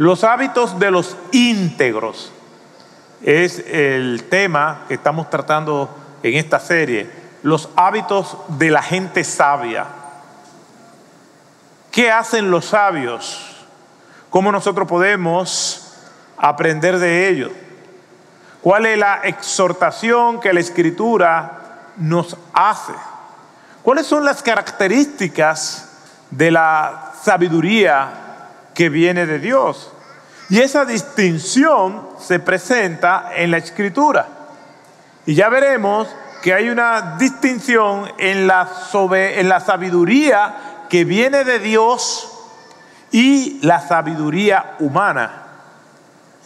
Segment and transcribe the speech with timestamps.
[0.00, 2.32] Los hábitos de los íntegros
[3.22, 7.10] es el tema que estamos tratando en esta serie.
[7.42, 9.84] Los hábitos de la gente sabia.
[11.90, 13.66] ¿Qué hacen los sabios?
[14.30, 15.92] ¿Cómo nosotros podemos
[16.38, 17.50] aprender de ellos?
[18.62, 22.94] ¿Cuál es la exhortación que la escritura nos hace?
[23.82, 25.90] ¿Cuáles son las características
[26.30, 28.29] de la sabiduría
[28.80, 29.92] que viene de Dios?
[30.48, 34.26] Y esa distinción se presenta en la escritura.
[35.26, 36.08] Y ya veremos
[36.42, 38.66] que hay una distinción en la,
[39.12, 42.32] en la sabiduría que viene de Dios
[43.10, 45.42] y la sabiduría humana.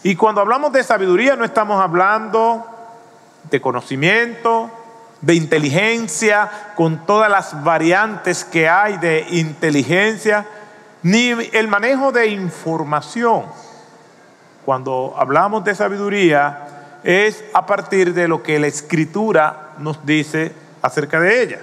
[0.02, 2.66] Y cuando hablamos de sabiduría no estamos hablando
[3.48, 4.72] de conocimiento,
[5.20, 10.44] de inteligencia, con todas las variantes que hay de inteligencia,
[11.04, 13.44] ni el manejo de información.
[14.64, 21.20] Cuando hablamos de sabiduría es a partir de lo que la escritura nos dice acerca
[21.20, 21.58] de ella.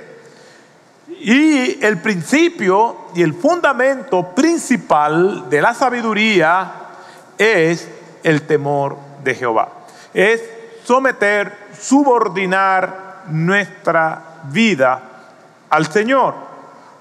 [1.07, 6.71] Y el principio y el fundamento principal de la sabiduría
[7.35, 7.89] es
[8.21, 9.69] el temor de Jehová.
[10.13, 10.43] Es
[10.83, 15.01] someter, subordinar nuestra vida
[15.71, 16.35] al Señor.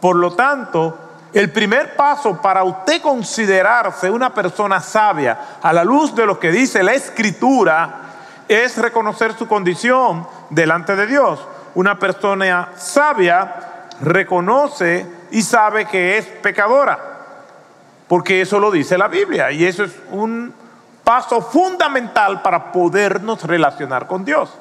[0.01, 6.14] Por lo tanto, el primer paso para usted considerarse una persona sabia a la luz
[6.14, 8.00] de lo que dice la Escritura
[8.48, 11.39] es reconocer su condición delante de Dios.
[11.75, 13.55] Una persona sabia
[14.00, 16.98] reconoce y sabe que es pecadora,
[18.09, 20.53] porque eso lo dice la Biblia y eso es un
[21.05, 24.53] paso fundamental para podernos relacionar con Dios.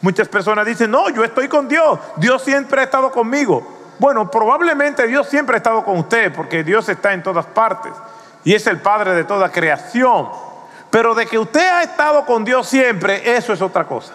[0.00, 3.77] Muchas personas dicen, no, yo estoy con Dios, Dios siempre ha estado conmigo.
[3.98, 7.92] Bueno, probablemente Dios siempre ha estado con usted, porque Dios está en todas partes
[8.44, 10.28] y es el Padre de toda creación.
[10.90, 14.14] Pero de que usted ha estado con Dios siempre, eso es otra cosa.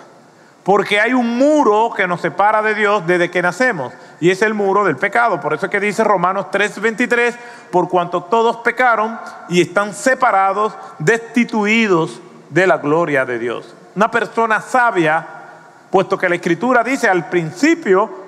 [0.64, 4.54] Porque hay un muro que nos separa de Dios desde que nacemos y es el
[4.54, 5.42] muro del pecado.
[5.42, 7.36] Por eso es que dice Romanos 3:23,
[7.70, 13.76] por cuanto todos pecaron y están separados, destituidos de la gloria de Dios.
[13.96, 15.28] Una persona sabia,
[15.92, 18.23] puesto que la escritura dice al principio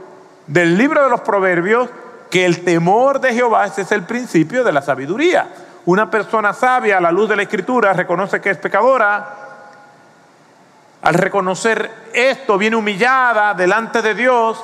[0.48, 1.90] del libro de los proverbios
[2.30, 5.48] que el temor de Jehová ese es el principio de la sabiduría.
[5.86, 9.46] Una persona sabia a la luz de la escritura reconoce que es pecadora,
[11.06, 14.64] al reconocer esto, viene humillada delante de Dios,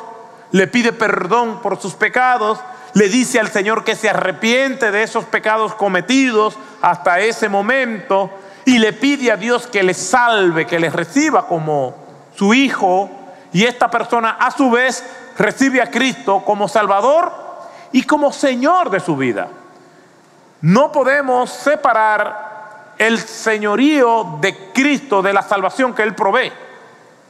[0.51, 2.59] le pide perdón por sus pecados,
[2.93, 8.31] le dice al Señor que se arrepiente de esos pecados cometidos hasta ese momento
[8.65, 11.95] y le pide a Dios que le salve, que le reciba como
[12.35, 13.11] su hijo
[13.53, 15.05] y esta persona a su vez
[15.41, 17.31] recibe a Cristo como Salvador
[17.91, 19.47] y como Señor de su vida.
[20.61, 26.51] No podemos separar el señorío de Cristo, de la salvación que Él provee.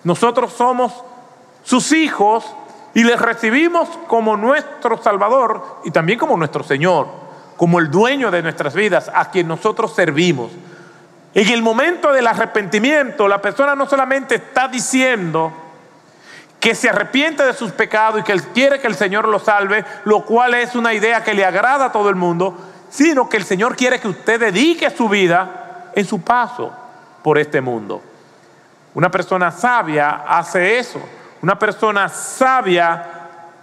[0.03, 0.93] Nosotros somos
[1.63, 2.45] sus hijos
[2.93, 7.07] y les recibimos como nuestro Salvador y también como nuestro Señor,
[7.55, 10.51] como el dueño de nuestras vidas, a quien nosotros servimos.
[11.33, 15.53] En el momento del arrepentimiento, la persona no solamente está diciendo
[16.61, 20.23] que se arrepiente de sus pecados y que quiere que el Señor lo salve, lo
[20.23, 22.55] cual es una idea que le agrada a todo el mundo,
[22.87, 26.71] sino que el Señor quiere que usted dedique su vida en su paso
[27.23, 28.03] por este mundo.
[28.93, 31.01] Una persona sabia hace eso.
[31.41, 33.05] Una persona sabia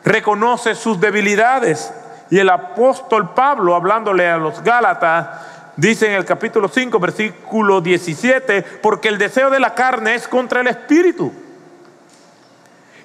[0.04, 1.94] reconoce sus debilidades.
[2.31, 5.28] Y el apóstol Pablo, hablándole a los Gálatas,
[5.76, 10.62] dice en el capítulo 5, versículo 17, porque el deseo de la carne es contra
[10.62, 11.32] el espíritu.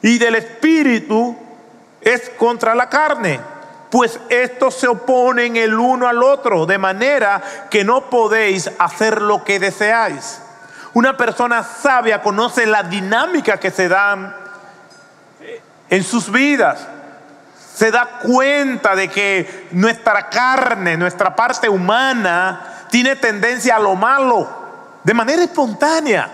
[0.03, 1.35] Y del espíritu
[2.01, 3.39] es contra la carne
[3.93, 9.43] pues estos se oponen el uno al otro, de manera que no podéis hacer lo
[9.43, 10.41] que deseáis.
[10.93, 14.35] Una persona sabia conoce la dinámica que se da
[15.91, 16.87] en sus vidas.
[17.75, 24.49] Se da cuenta de que nuestra carne, nuestra parte humana, tiene tendencia a lo malo,
[25.03, 26.31] de manera espontánea,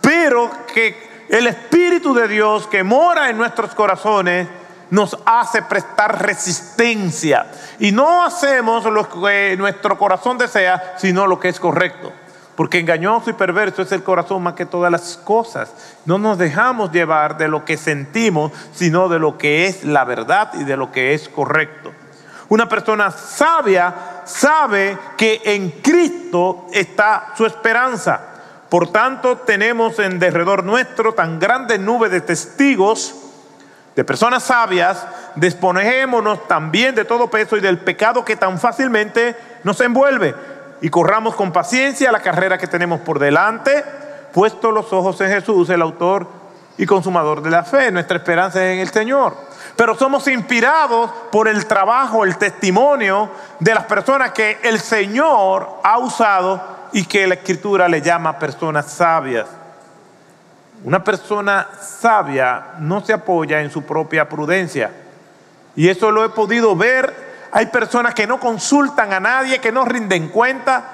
[0.00, 4.48] pero que el Espíritu de Dios que mora en nuestros corazones
[4.90, 7.46] nos hace prestar resistencia.
[7.78, 12.12] Y no hacemos lo que nuestro corazón desea, sino lo que es correcto.
[12.56, 15.72] Porque engañoso y perverso es el corazón más que todas las cosas.
[16.06, 20.50] No nos dejamos llevar de lo que sentimos, sino de lo que es la verdad
[20.54, 21.92] y de lo que es correcto.
[22.48, 28.27] Una persona sabia sabe que en Cristo está su esperanza.
[28.68, 33.14] Por tanto, tenemos en derredor nuestro tan grande nube de testigos
[33.96, 35.04] de personas sabias,
[35.34, 40.34] despojémonos también de todo peso y del pecado que tan fácilmente nos envuelve.
[40.80, 43.84] y corramos con paciencia la carrera que tenemos por delante,
[44.32, 46.28] puesto los ojos en Jesús, el autor
[46.76, 47.90] y consumador de la fe.
[47.90, 49.36] Nuestra esperanza es en el Señor.
[49.74, 53.28] Pero somos inspirados por el trabajo, el testimonio
[53.58, 58.92] de las personas que el Señor ha usado y que la Escritura le llama personas
[58.92, 59.46] sabias.
[60.84, 64.90] Una persona sabia no se apoya en su propia prudencia.
[65.74, 69.84] Y eso lo he podido ver hay personas que no consultan a nadie, que no
[69.84, 70.84] rinden cuenta,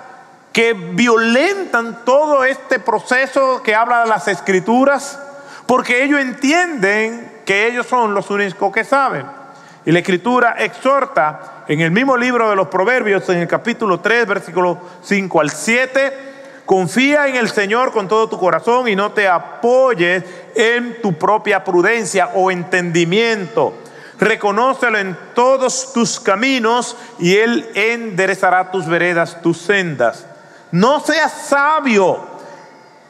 [0.52, 5.18] que violentan todo este proceso que habla de las escrituras,
[5.66, 9.26] porque ellos entienden que ellos son los únicos que saben.
[9.84, 14.26] Y la escritura exhorta en el mismo libro de los Proverbios, en el capítulo 3,
[14.26, 16.18] versículo 5 al 7,
[16.66, 20.24] confía en el Señor con todo tu corazón y no te apoyes
[20.54, 23.74] en tu propia prudencia o entendimiento
[24.18, 30.26] reconócelo en todos tus caminos y Él enderezará tus veredas, tus sendas.
[30.70, 32.20] No seas sabio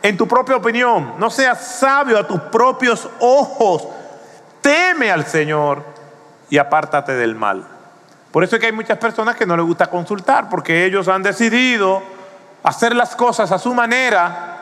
[0.03, 3.87] en tu propia opinión, no seas sabio a tus propios ojos.
[4.61, 5.83] Teme al Señor
[6.51, 7.74] y apártate del mal.
[8.35, 11.23] Por eso es que hay muchas personas que no les gusta consultar, porque ellos han
[11.23, 12.03] decidido
[12.65, 14.59] hacer las cosas a su manera.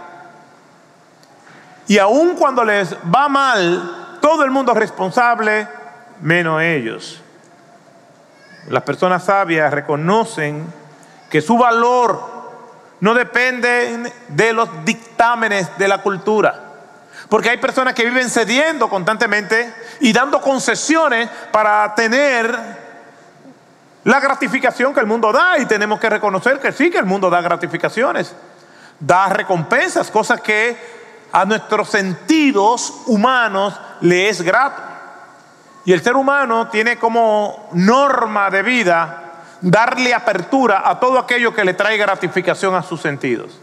[1.88, 5.66] Y aun cuando les va mal, todo el mundo es responsable
[6.20, 7.22] menos ellos.
[8.68, 10.66] Las personas sabias reconocen
[11.30, 12.20] que su valor
[13.00, 16.60] no depende de los dictámenes de la cultura.
[17.30, 22.82] Porque hay personas que viven cediendo constantemente y dando concesiones para tener
[24.04, 25.58] la gratificación que el mundo da.
[25.58, 28.34] Y tenemos que reconocer que sí, que el mundo da gratificaciones,
[28.98, 30.76] da recompensas, cosas que
[31.32, 34.82] a nuestros sentidos humanos le es grato.
[35.84, 39.18] Y el ser humano tiene como norma de vida
[39.60, 43.58] darle apertura a todo aquello que le trae gratificación a sus sentidos.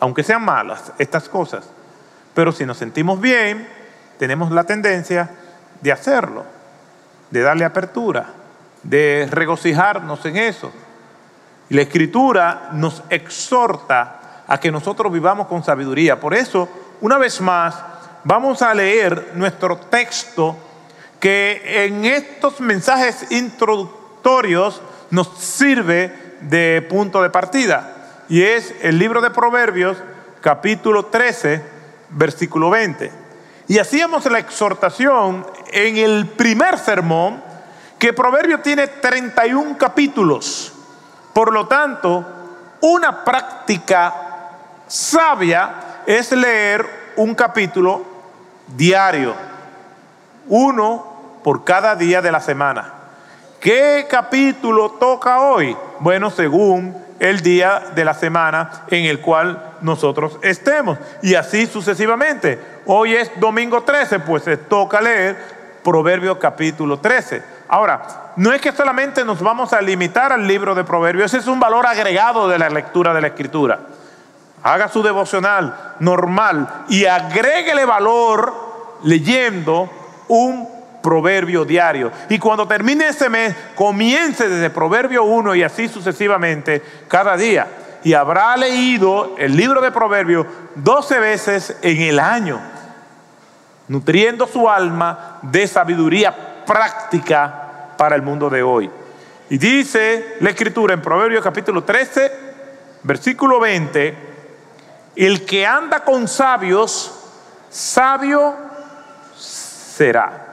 [0.00, 1.68] Aunque sean malas estas cosas.
[2.34, 3.68] Pero si nos sentimos bien,
[4.18, 5.30] tenemos la tendencia
[5.80, 6.44] de hacerlo,
[7.30, 8.26] de darle apertura,
[8.82, 10.72] de regocijarnos en eso.
[11.68, 16.18] Y la escritura nos exhorta a que nosotros vivamos con sabiduría.
[16.18, 16.68] Por eso,
[17.00, 17.76] una vez más,
[18.24, 20.56] vamos a leer nuestro texto
[21.20, 24.80] que en estos mensajes introductorios
[25.10, 28.24] nos sirve de punto de partida.
[28.28, 29.98] Y es el libro de Proverbios,
[30.40, 31.62] capítulo 13,
[32.10, 33.10] versículo 20.
[33.68, 37.42] Y hacíamos la exhortación en el primer sermón
[37.98, 40.72] que Proverbios tiene 31 capítulos.
[41.32, 42.24] Por lo tanto,
[42.80, 44.14] una práctica
[44.86, 48.04] sabia es leer un capítulo
[48.68, 49.34] diario
[50.48, 52.94] uno por cada día de la semana.
[53.60, 55.76] ¿Qué capítulo toca hoy?
[56.00, 60.98] Bueno, según el día de la semana en el cual nosotros estemos.
[61.22, 62.58] Y así sucesivamente.
[62.86, 65.36] Hoy es domingo 13, pues toca leer
[65.82, 67.57] Proverbios capítulo 13.
[67.68, 71.46] Ahora, no es que solamente nos vamos a limitar al libro de Proverbios, ese es
[71.46, 73.80] un valor agregado de la lectura de la Escritura.
[74.62, 79.90] Haga su devocional normal y agréguele valor leyendo
[80.28, 80.68] un
[81.02, 82.10] proverbio diario.
[82.28, 87.66] Y cuando termine ese mes, comience desde Proverbio 1 y así sucesivamente cada día.
[88.02, 92.60] Y habrá leído el libro de Proverbios 12 veces en el año,
[93.88, 98.90] nutriendo su alma de sabiduría práctica para el mundo de hoy.
[99.48, 102.30] Y dice la escritura en Proverbios capítulo 13,
[103.04, 104.14] versículo 20,
[105.16, 107.10] el que anda con sabios,
[107.70, 108.54] sabio
[109.34, 110.44] será.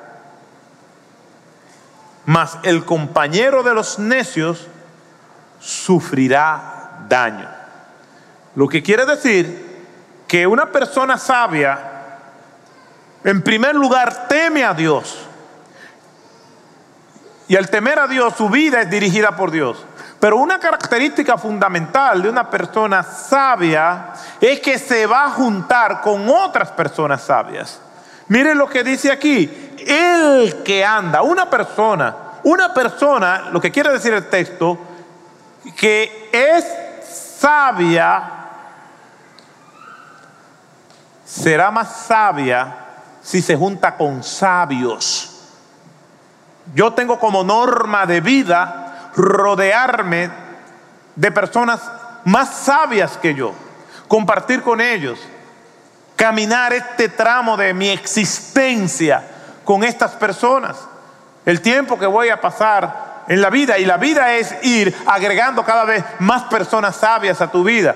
[2.25, 4.67] Mas el compañero de los necios
[5.60, 7.50] sufrirá daño.
[8.55, 9.84] Lo que quiere decir
[10.29, 11.77] que una persona sabia,
[13.25, 15.25] en primer lugar, teme a Dios.
[17.48, 19.86] Y al temer a Dios, su vida es dirigida por Dios.
[20.20, 26.28] Pero una característica fundamental de una persona sabia es que se va a juntar con
[26.30, 27.80] otras personas sabias.
[28.28, 29.75] Miren lo que dice aquí.
[29.78, 34.80] El que anda, una persona, una persona, lo que quiere decir el texto,
[35.78, 36.66] que es
[37.40, 38.24] sabia,
[41.24, 42.78] será más sabia
[43.22, 45.35] si se junta con sabios.
[46.74, 50.29] Yo tengo como norma de vida rodearme
[51.15, 51.79] de personas
[52.25, 53.53] más sabias que yo,
[54.07, 55.19] compartir con ellos
[56.15, 59.24] caminar este tramo de mi existencia
[59.63, 60.77] con estas personas.
[61.45, 65.63] El tiempo que voy a pasar en la vida y la vida es ir agregando
[65.63, 67.95] cada vez más personas sabias a tu vida.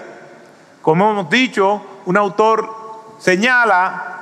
[0.81, 4.18] Como hemos dicho, un autor señala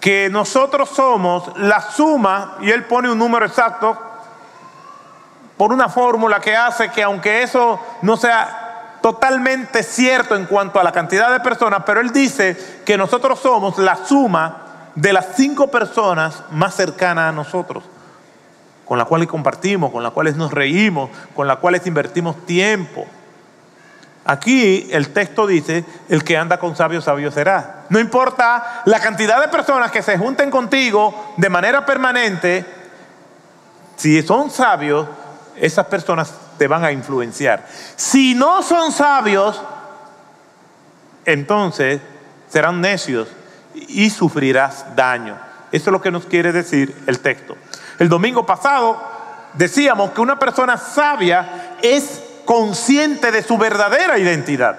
[0.00, 3.96] que nosotros somos la suma, y él pone un número exacto,
[5.56, 10.84] por una fórmula que hace que aunque eso no sea totalmente cierto en cuanto a
[10.84, 14.62] la cantidad de personas, pero él dice que nosotros somos la suma
[14.94, 17.84] de las cinco personas más cercanas a nosotros,
[18.86, 23.06] con las cuales compartimos, con las cuales nos reímos, con las cuales invertimos tiempo.
[24.30, 27.86] Aquí el texto dice, el que anda con sabio, sabio será.
[27.88, 32.64] No importa la cantidad de personas que se junten contigo de manera permanente,
[33.96, 35.08] si son sabios,
[35.56, 37.66] esas personas te van a influenciar.
[37.96, 39.60] Si no son sabios,
[41.24, 42.00] entonces
[42.48, 43.26] serán necios
[43.74, 45.36] y sufrirás daño.
[45.72, 47.56] Eso es lo que nos quiere decir el texto.
[47.98, 48.96] El domingo pasado
[49.54, 54.78] decíamos que una persona sabia es consciente de su verdadera identidad.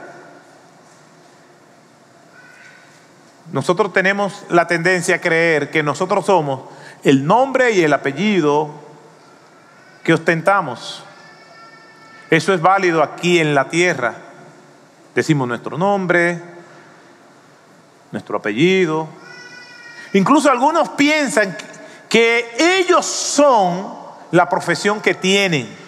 [3.51, 6.61] Nosotros tenemos la tendencia a creer que nosotros somos
[7.03, 8.69] el nombre y el apellido
[10.03, 11.03] que ostentamos.
[12.29, 14.15] Eso es válido aquí en la tierra.
[15.13, 16.41] Decimos nuestro nombre,
[18.11, 19.09] nuestro apellido.
[20.13, 21.57] Incluso algunos piensan
[22.07, 23.93] que ellos son
[24.31, 25.80] la profesión que tienen.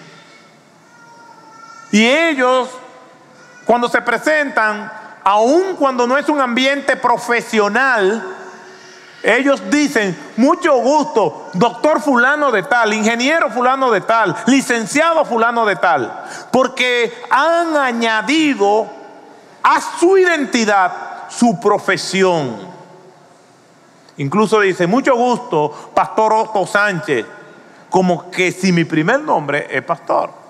[1.93, 2.69] Y ellos,
[3.65, 4.91] cuando se presentan,
[5.23, 8.35] aun cuando no es un ambiente profesional,
[9.21, 15.75] ellos dicen, mucho gusto, doctor fulano de tal, ingeniero fulano de tal, licenciado fulano de
[15.75, 18.87] tal, porque han añadido
[19.61, 22.57] a su identidad su profesión.
[24.17, 27.23] Incluso dice, mucho gusto, Pastor Otto Sánchez,
[27.91, 30.42] como que si mi primer nombre es pastor.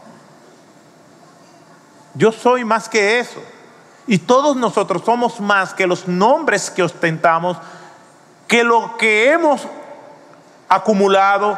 [2.15, 3.41] Yo soy más que eso.
[4.05, 7.57] Y todos nosotros somos más que los nombres que ostentamos
[8.47, 9.61] que lo que hemos
[10.69, 11.57] acumulado,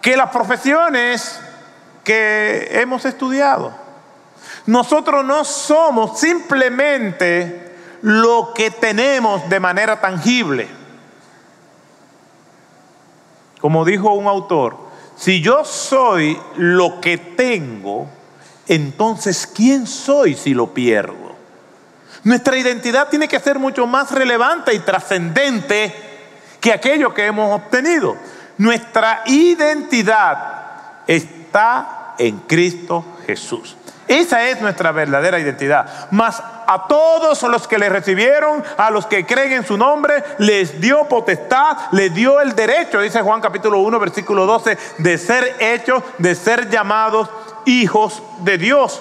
[0.00, 1.38] que las profesiones
[2.02, 3.72] que hemos estudiado.
[4.64, 10.68] Nosotros no somos simplemente lo que tenemos de manera tangible.
[13.60, 14.78] Como dijo un autor,
[15.16, 18.08] si yo soy lo que tengo,
[18.70, 21.34] entonces ¿quién soy si lo pierdo?
[22.22, 25.92] Nuestra identidad tiene que ser mucho más relevante y trascendente
[26.60, 28.16] que aquello que hemos obtenido.
[28.58, 33.76] Nuestra identidad está en Cristo Jesús.
[34.06, 36.08] Esa es nuestra verdadera identidad.
[36.12, 40.80] Mas a todos los que le recibieron, a los que creen en su nombre, les
[40.80, 46.04] dio potestad, les dio el derecho, dice Juan capítulo 1, versículo 12, de ser hechos,
[46.18, 47.28] de ser llamados
[47.64, 49.00] hijos de Dios.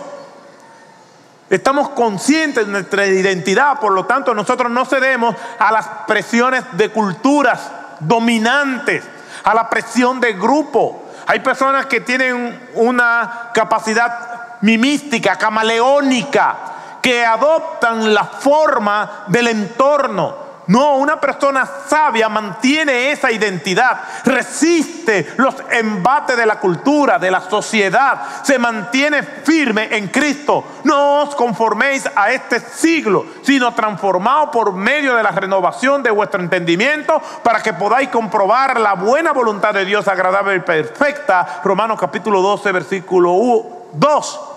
[1.50, 6.90] Estamos conscientes de nuestra identidad, por lo tanto nosotros no cedemos a las presiones de
[6.90, 9.04] culturas dominantes,
[9.44, 11.06] a la presión de grupo.
[11.26, 16.56] Hay personas que tienen una capacidad mimística, camaleónica,
[17.02, 25.56] que adoptan la forma del entorno no, una persona sabia mantiene esa identidad, resiste los
[25.72, 30.64] embates de la cultura, de la sociedad, se mantiene firme en Cristo.
[30.84, 36.40] No os conforméis a este siglo, sino transformaos por medio de la renovación de vuestro
[36.40, 41.62] entendimiento para que podáis comprobar la buena voluntad de Dios agradable y perfecta.
[41.64, 44.49] Romanos capítulo 12, versículo 2.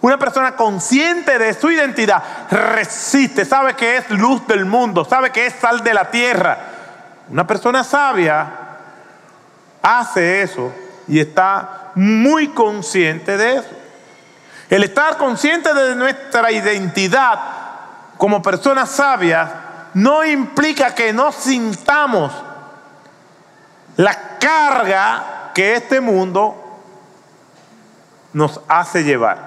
[0.00, 5.46] Una persona consciente de su identidad resiste, sabe que es luz del mundo, sabe que
[5.46, 6.58] es sal de la tierra.
[7.28, 8.46] Una persona sabia
[9.82, 10.72] hace eso
[11.08, 13.70] y está muy consciente de eso.
[14.68, 17.38] El estar consciente de nuestra identidad
[18.18, 19.48] como personas sabias
[19.94, 22.32] no implica que no sintamos
[23.96, 26.80] la carga que este mundo
[28.32, 29.45] nos hace llevar.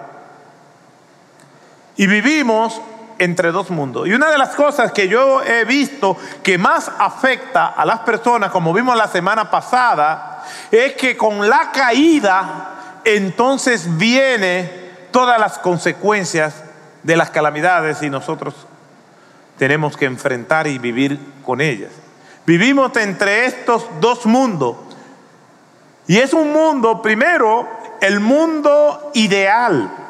[1.99, 2.81] Y vivimos
[3.17, 4.07] entre dos mundos.
[4.07, 8.51] Y una de las cosas que yo he visto que más afecta a las personas,
[8.51, 14.71] como vimos la semana pasada, es que con la caída entonces viene
[15.11, 16.63] todas las consecuencias
[17.03, 18.55] de las calamidades y nosotros
[19.57, 21.91] tenemos que enfrentar y vivir con ellas.
[22.45, 24.77] Vivimos entre estos dos mundos.
[26.07, 27.67] Y es un mundo, primero,
[27.99, 30.07] el mundo ideal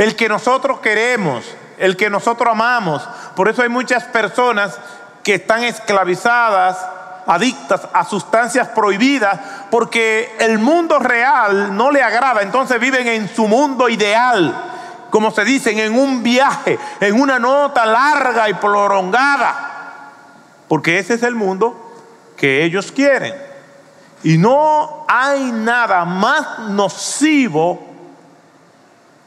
[0.00, 1.44] el que nosotros queremos,
[1.76, 3.06] el que nosotros amamos.
[3.36, 4.78] Por eso hay muchas personas
[5.22, 6.78] que están esclavizadas
[7.26, 9.38] adictas a sustancias prohibidas
[9.70, 14.54] porque el mundo real no le agrada, entonces viven en su mundo ideal,
[15.10, 20.12] como se dicen, en un viaje, en una nota larga y prolongada,
[20.66, 21.92] porque ese es el mundo
[22.38, 23.34] que ellos quieren.
[24.22, 27.89] Y no hay nada más nocivo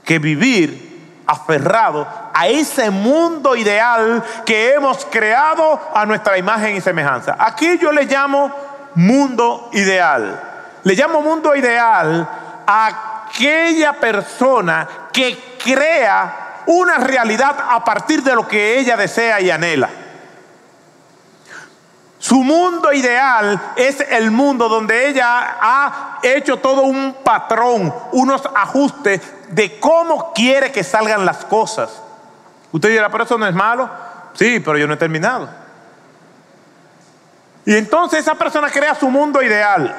[0.04, 7.36] que vivir aferrado a ese mundo ideal que hemos creado a nuestra imagen y semejanza.
[7.40, 8.52] Aquí yo le llamo
[8.96, 10.42] mundo ideal.
[10.84, 12.28] Le llamo mundo ideal
[12.68, 19.50] a aquella persona que crea una realidad a partir de lo que ella desea y
[19.50, 19.90] anhela.
[22.24, 29.20] Su mundo ideal es el mundo donde ella ha hecho todo un patrón, unos ajustes
[29.50, 32.02] de cómo quiere que salgan las cosas.
[32.72, 33.90] Usted dirá, pero eso no es malo.
[34.36, 35.50] Sí, pero yo no he terminado.
[37.66, 39.94] Y entonces esa persona crea su mundo ideal.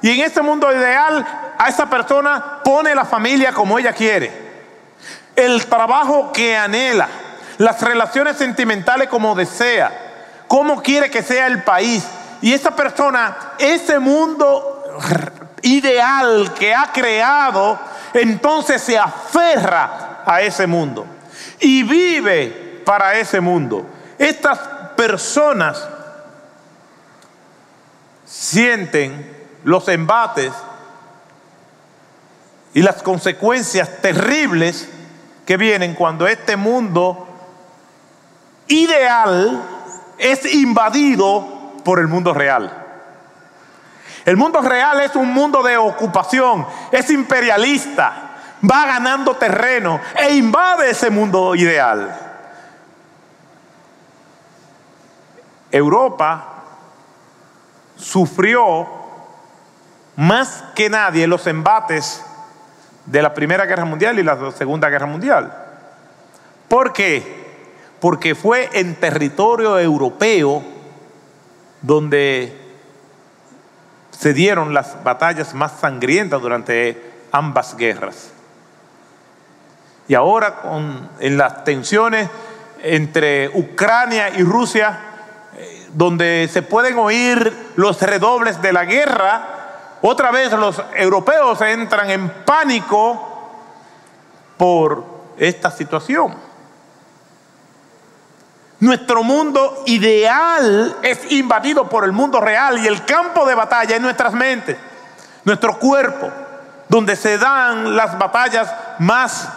[0.00, 1.26] Y en ese mundo ideal
[1.58, 4.32] a esa persona pone la familia como ella quiere.
[5.36, 7.06] El trabajo que anhela.
[7.58, 10.05] Las relaciones sentimentales como desea
[10.48, 12.04] cómo quiere que sea el país.
[12.42, 14.94] Y esa persona, ese mundo
[15.62, 17.78] ideal que ha creado,
[18.14, 21.06] entonces se aferra a ese mundo
[21.60, 23.86] y vive para ese mundo.
[24.18, 24.58] Estas
[24.96, 25.88] personas
[28.24, 29.34] sienten
[29.64, 30.52] los embates
[32.74, 34.88] y las consecuencias terribles
[35.46, 37.26] que vienen cuando este mundo
[38.68, 39.75] ideal
[40.18, 42.84] es invadido por el mundo real.
[44.24, 48.36] El mundo real es un mundo de ocupación, es imperialista,
[48.68, 52.22] va ganando terreno e invade ese mundo ideal.
[55.70, 56.44] Europa
[57.96, 58.88] sufrió
[60.16, 62.24] más que nadie los embates
[63.04, 65.52] de la Primera Guerra Mundial y la Segunda Guerra Mundial.
[66.68, 67.35] ¿Por qué?
[68.00, 70.62] Porque fue en territorio europeo
[71.82, 72.56] donde
[74.10, 77.00] se dieron las batallas más sangrientas durante
[77.32, 78.30] ambas guerras.
[80.08, 82.28] Y ahora con, en las tensiones
[82.82, 84.98] entre Ucrania y Rusia,
[85.56, 89.56] eh, donde se pueden oír los redobles de la guerra,
[90.02, 93.50] otra vez los europeos entran en pánico
[94.56, 95.04] por
[95.36, 96.45] esta situación.
[98.78, 104.02] Nuestro mundo ideal es invadido por el mundo real y el campo de batalla es
[104.02, 104.76] nuestras mentes,
[105.44, 106.30] nuestro cuerpo,
[106.88, 109.48] donde se dan las batallas más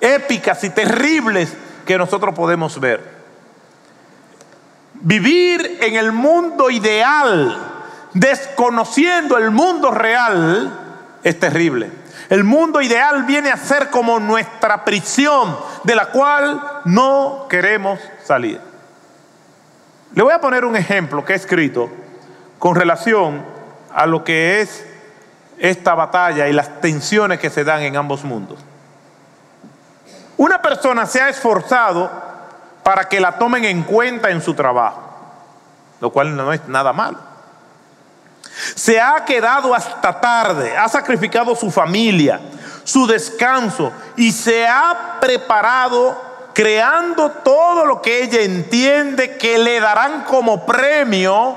[0.00, 1.52] épicas y terribles
[1.84, 3.16] que nosotros podemos ver.
[4.94, 7.58] Vivir en el mundo ideal,
[8.14, 10.72] desconociendo el mundo real,
[11.22, 11.90] es terrible.
[12.28, 18.60] El mundo ideal viene a ser como nuestra prisión, de la cual no queremos salir.
[20.14, 21.88] Le voy a poner un ejemplo que he escrito
[22.58, 23.44] con relación
[23.94, 24.84] a lo que es
[25.58, 28.58] esta batalla y las tensiones que se dan en ambos mundos.
[30.36, 32.10] Una persona se ha esforzado
[32.82, 35.02] para que la tomen en cuenta en su trabajo,
[36.00, 37.18] lo cual no es nada malo.
[38.74, 42.40] Se ha quedado hasta tarde, ha sacrificado su familia,
[42.84, 50.24] su descanso y se ha preparado creando todo lo que ella entiende que le darán
[50.24, 51.54] como premio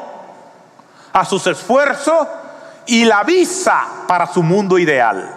[1.13, 2.27] a sus esfuerzos
[2.85, 5.35] y la visa para su mundo ideal.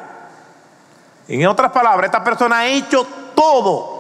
[1.29, 3.92] En otras palabras, esta persona ha hecho todo,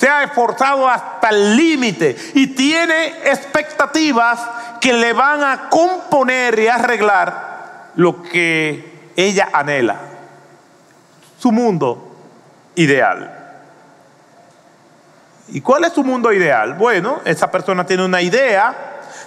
[0.00, 4.40] se ha esforzado hasta el límite y tiene expectativas
[4.80, 9.96] que le van a componer y arreglar lo que ella anhela,
[11.38, 12.16] su mundo
[12.76, 13.36] ideal.
[15.48, 16.72] ¿Y cuál es su mundo ideal?
[16.74, 18.74] Bueno, esa persona tiene una idea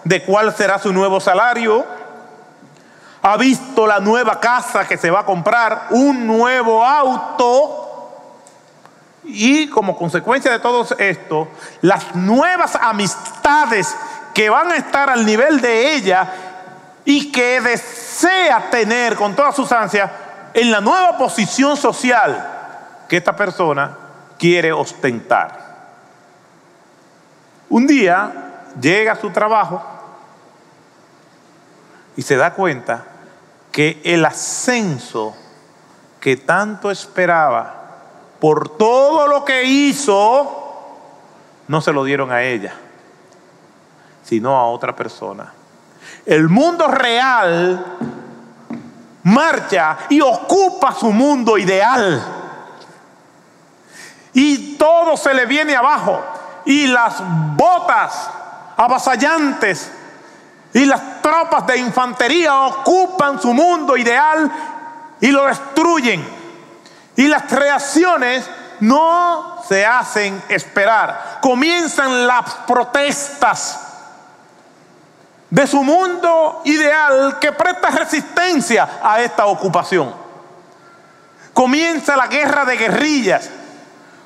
[0.04, 1.86] de cuál será su nuevo salario,
[3.22, 7.83] ha visto la nueva casa que se va a comprar, un nuevo auto,
[9.26, 11.48] y como consecuencia de todo esto,
[11.82, 13.96] las nuevas amistades
[14.34, 16.34] que van a estar al nivel de ella
[17.06, 20.10] y que desea tener con todas sus ansias
[20.54, 23.98] en la nueva posición social que esta persona
[24.38, 25.64] quiere ostentar.
[27.70, 28.32] Un día
[28.80, 29.82] llega a su trabajo
[32.16, 33.04] y se da cuenta
[33.72, 35.36] que el ascenso
[36.20, 37.83] que tanto esperaba
[38.44, 40.90] por todo lo que hizo,
[41.70, 42.74] no se lo dieron a ella,
[44.22, 45.54] sino a otra persona.
[46.26, 47.86] El mundo real
[49.24, 52.22] marcha y ocupa su mundo ideal.
[54.34, 56.22] Y todo se le viene abajo.
[56.66, 57.24] Y las
[57.56, 58.30] botas
[58.76, 59.90] avasallantes
[60.74, 64.52] y las tropas de infantería ocupan su mundo ideal
[65.22, 66.33] y lo destruyen.
[67.16, 68.50] Y las creaciones
[68.80, 71.40] no se hacen esperar.
[71.42, 73.80] Comienzan las protestas
[75.50, 80.14] de su mundo ideal que presta resistencia a esta ocupación.
[81.54, 83.50] Comienza la guerra de guerrillas.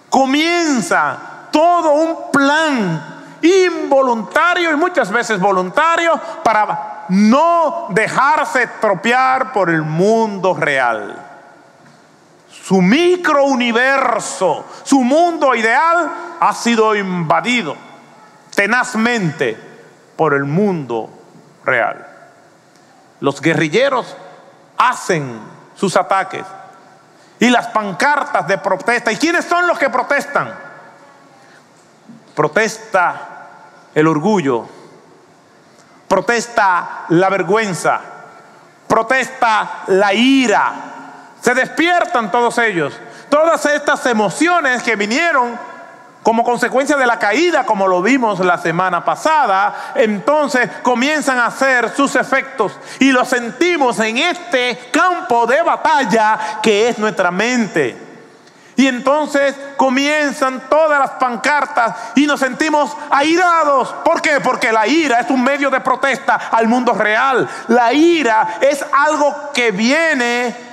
[0.09, 1.17] Comienza
[1.51, 10.53] todo un plan involuntario y muchas veces voluntario para no dejarse estropear por el mundo
[10.53, 11.26] real.
[12.67, 17.77] Su microuniverso, su mundo ideal ha sido invadido
[18.53, 19.57] tenazmente
[20.17, 21.09] por el mundo
[21.63, 22.05] real.
[23.21, 24.17] Los guerrilleros
[24.77, 25.39] hacen
[25.75, 26.43] sus ataques
[27.39, 29.13] y las pancartas de protesta.
[29.13, 30.53] ¿Y quiénes son los que protestan?
[32.35, 33.47] Protesta
[33.95, 34.67] el orgullo,
[36.09, 38.01] protesta la vergüenza,
[38.89, 40.95] protesta la ira.
[41.41, 42.93] Se despiertan todos ellos.
[43.29, 45.57] Todas estas emociones que vinieron
[46.27, 51.95] como consecuencia de la caída, como lo vimos la semana pasada, entonces comienzan a hacer
[51.95, 58.07] sus efectos y lo sentimos en este campo de batalla que es nuestra mente.
[58.75, 63.95] Y entonces comienzan todas las pancartas y nos sentimos airados.
[64.03, 64.41] ¿Por qué?
[64.41, 67.47] Porque la ira es un medio de protesta al mundo real.
[67.69, 70.66] La ira es algo que viene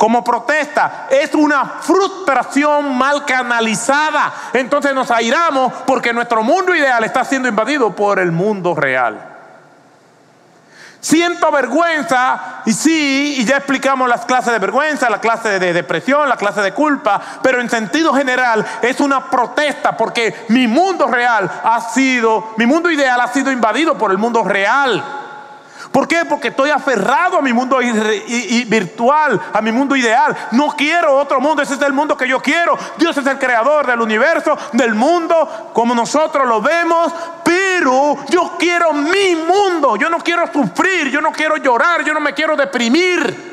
[0.00, 1.08] como protesta.
[1.10, 4.32] Es una frustración mal canalizada.
[4.54, 9.26] Entonces nos airamos porque nuestro mundo ideal está siendo invadido por el mundo real.
[11.00, 16.30] Siento vergüenza, y sí, y ya explicamos las clases de vergüenza, la clase de depresión,
[16.30, 21.50] la clase de culpa, pero en sentido general es una protesta porque mi mundo real
[21.62, 25.19] ha sido, mi mundo ideal ha sido invadido por el mundo real.
[25.92, 26.24] ¿Por qué?
[26.24, 30.36] Porque estoy aferrado a mi mundo virtual, a mi mundo ideal.
[30.52, 32.78] No quiero otro mundo, ese es el mundo que yo quiero.
[32.96, 37.12] Dios es el creador del universo, del mundo, como nosotros lo vemos,
[37.44, 39.96] pero yo quiero mi mundo.
[39.96, 43.50] Yo no quiero sufrir, yo no quiero llorar, yo no me quiero deprimir.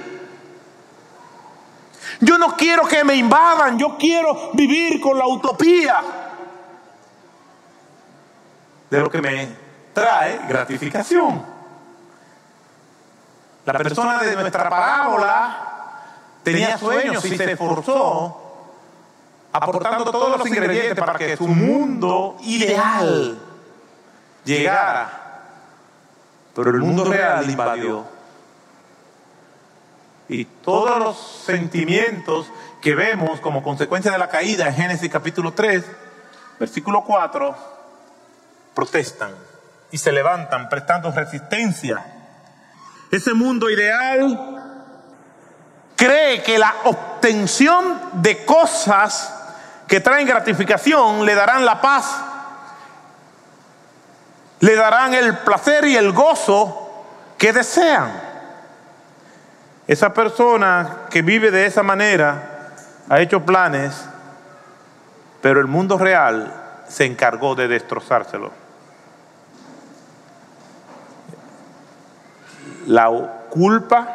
[2.20, 6.02] Yo no quiero que me invadan, yo quiero vivir con la utopía
[8.90, 9.50] de lo que me
[9.94, 11.57] trae gratificación.
[13.68, 15.58] La persona de nuestra parábola
[16.42, 18.44] tenía sueños y se esforzó
[19.52, 23.38] aportando todos los ingredientes para que su mundo ideal
[24.46, 25.42] llegara.
[26.56, 28.06] Pero el mundo real invadió.
[30.30, 32.48] Y todos los sentimientos
[32.82, 35.84] que vemos como consecuencia de la caída en Génesis capítulo 3,
[36.58, 37.54] versículo 4,
[38.74, 39.32] protestan
[39.92, 42.17] y se levantan prestando resistencia
[43.12, 44.58] ese mundo ideal
[45.96, 49.34] cree que la obtención de cosas
[49.88, 52.18] que traen gratificación le darán la paz,
[54.60, 57.06] le darán el placer y el gozo
[57.38, 58.12] que desean.
[59.88, 62.74] Esa persona que vive de esa manera
[63.10, 64.06] ha hecho planes,
[65.42, 66.54] pero el mundo real
[66.90, 68.67] se encargó de destrozárselo.
[72.88, 73.10] La
[73.50, 74.08] culpa,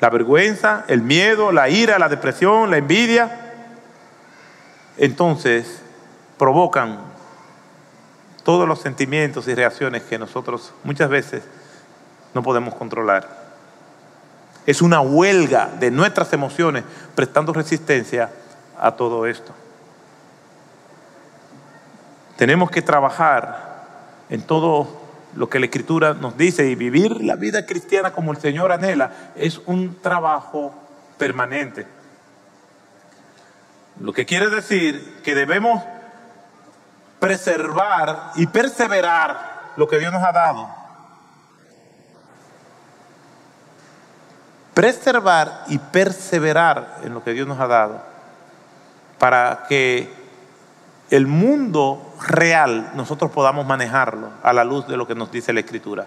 [0.00, 3.54] la vergüenza, el miedo, la ira, la depresión, la envidia,
[4.96, 5.80] entonces
[6.36, 6.98] provocan
[8.42, 11.44] todos los sentimientos y reacciones que nosotros muchas veces
[12.34, 13.28] no podemos controlar.
[14.66, 18.30] Es una huelga de nuestras emociones prestando resistencia
[18.78, 19.52] a todo esto.
[22.36, 23.86] Tenemos que trabajar
[24.28, 28.38] en todo lo que la Escritura nos dice y vivir la vida cristiana como el
[28.38, 30.74] Señor anhela es un trabajo
[31.18, 31.86] permanente.
[34.00, 35.82] Lo que quiere decir que debemos
[37.18, 40.68] preservar y perseverar lo que Dios nos ha dado.
[44.74, 48.08] Preservar y perseverar en lo que Dios nos ha dado
[49.18, 50.17] para que
[51.10, 55.60] el mundo real nosotros podamos manejarlo a la luz de lo que nos dice la
[55.60, 56.06] Escritura.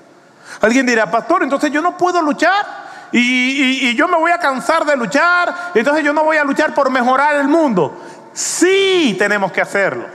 [0.62, 2.66] Alguien dirá, pastor, entonces yo no puedo luchar
[3.12, 6.90] y, yo me voy a cansar de luchar, entonces yo no voy a luchar por
[6.90, 8.00] mejorar el mundo.
[8.34, 10.06] Sí tenemos que hacerlo.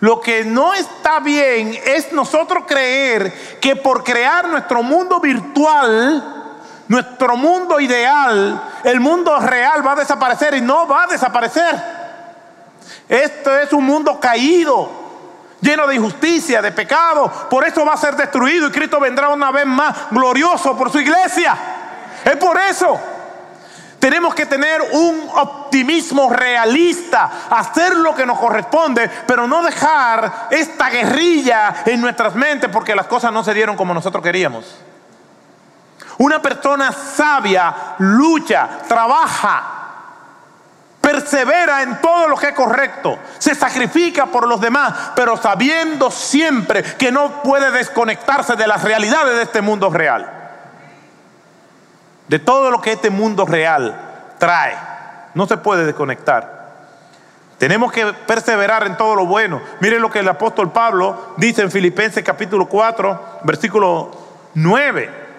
[0.00, 6.54] Lo que no está bien es nosotros creer que por crear nuestro mundo virtual,
[6.88, 11.99] nuestro mundo ideal, el mundo real va a desaparecer y no va a desaparecer.
[13.10, 14.88] Esto es un mundo caído,
[15.60, 17.28] lleno de injusticia, de pecado.
[17.50, 21.00] Por eso va a ser destruido y Cristo vendrá una vez más glorioso por su
[21.00, 21.56] iglesia.
[22.24, 23.00] Es por eso.
[23.98, 30.88] Tenemos que tener un optimismo realista, hacer lo que nos corresponde, pero no dejar esta
[30.88, 34.64] guerrilla en nuestras mentes porque las cosas no se dieron como nosotros queríamos.
[36.18, 39.79] Una persona sabia lucha, trabaja,
[41.10, 46.82] persevera en todo lo que es correcto, se sacrifica por los demás, pero sabiendo siempre
[46.82, 50.40] que no puede desconectarse de las realidades de este mundo real
[52.30, 53.92] de todo lo que este mundo real
[54.38, 54.76] trae.
[55.34, 56.60] No se puede desconectar.
[57.58, 59.60] Tenemos que perseverar en todo lo bueno.
[59.80, 64.12] Miren lo que el apóstol Pablo dice en Filipenses capítulo 4, versículo
[64.54, 65.29] 9.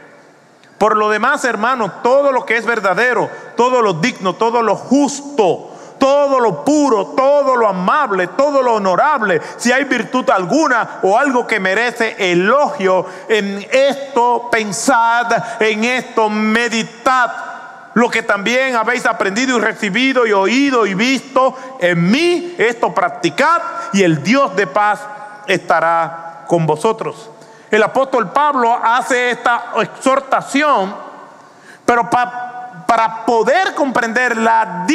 [0.82, 5.70] Por lo demás, hermanos, todo lo que es verdadero, todo lo digno, todo lo justo,
[6.00, 11.46] todo lo puro, todo lo amable, todo lo honorable, si hay virtud alguna o algo
[11.46, 17.32] que merece elogio, en esto pensad, en esto meditad.
[17.94, 23.62] Lo que también habéis aprendido y recibido y oído y visto en mí, esto practicad
[23.94, 25.00] y el Dios de paz
[25.46, 27.30] estará con vosotros.
[27.72, 30.94] El apóstol Pablo hace esta exhortación,
[31.86, 34.86] pero para poder comprender la,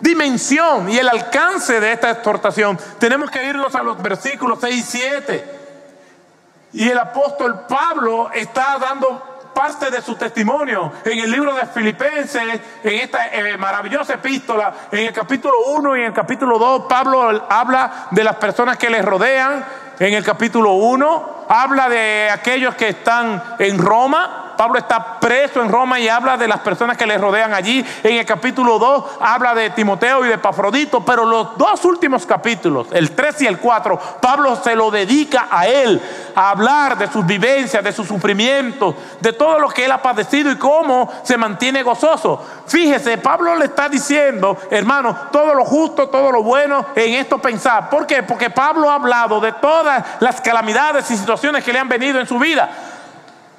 [0.00, 4.82] dimensión y el alcance de esta exhortación, tenemos que irnos a los versículos 6 y
[4.82, 5.60] 7.
[6.72, 12.42] Y el apóstol Pablo está dando parte de su testimonio en el libro de Filipenses,
[12.82, 17.46] en esta eh, maravillosa epístola, en el capítulo 1 y en el capítulo 2, Pablo
[17.48, 19.64] habla de las personas que le rodean.
[19.98, 25.70] En el capítulo 1 habla de aquellos que están en Roma, Pablo está preso en
[25.70, 27.84] Roma y habla de las personas que le rodean allí.
[28.02, 32.88] En el capítulo 2 habla de Timoteo y de Pafrodito, pero los dos últimos capítulos,
[32.92, 36.00] el 3 y el 4, Pablo se lo dedica a él,
[36.34, 40.50] a hablar de sus vivencias, de sus sufrimientos, de todo lo que él ha padecido
[40.50, 42.44] y cómo se mantiene gozoso.
[42.66, 47.90] Fíjese, Pablo le está diciendo, hermano, todo lo justo, todo lo bueno, en esto pensar.
[47.90, 48.22] ¿Por qué?
[48.22, 52.26] Porque Pablo ha hablado de todas las calamidades y situaciones que le han venido en
[52.26, 52.93] su vida.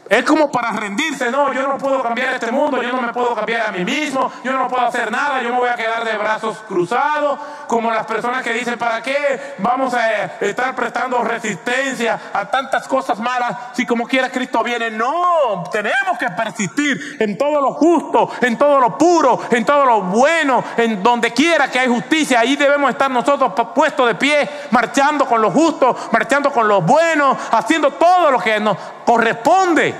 [0.08, 3.34] Es como para rendirse, no, yo no puedo cambiar este mundo, yo no me puedo
[3.34, 6.16] cambiar a mí mismo, yo no puedo hacer nada, yo me voy a quedar de
[6.16, 12.46] brazos cruzados, como las personas que dicen, ¿para qué vamos a estar prestando resistencia a
[12.46, 14.92] tantas cosas malas si como quiera Cristo viene?
[14.92, 20.02] No, tenemos que persistir en todo lo justo, en todo lo puro, en todo lo
[20.02, 25.26] bueno, en donde quiera que hay justicia, ahí debemos estar nosotros puestos de pie, marchando
[25.26, 29.95] con lo justo, marchando con lo bueno, haciendo todo lo que nos corresponde.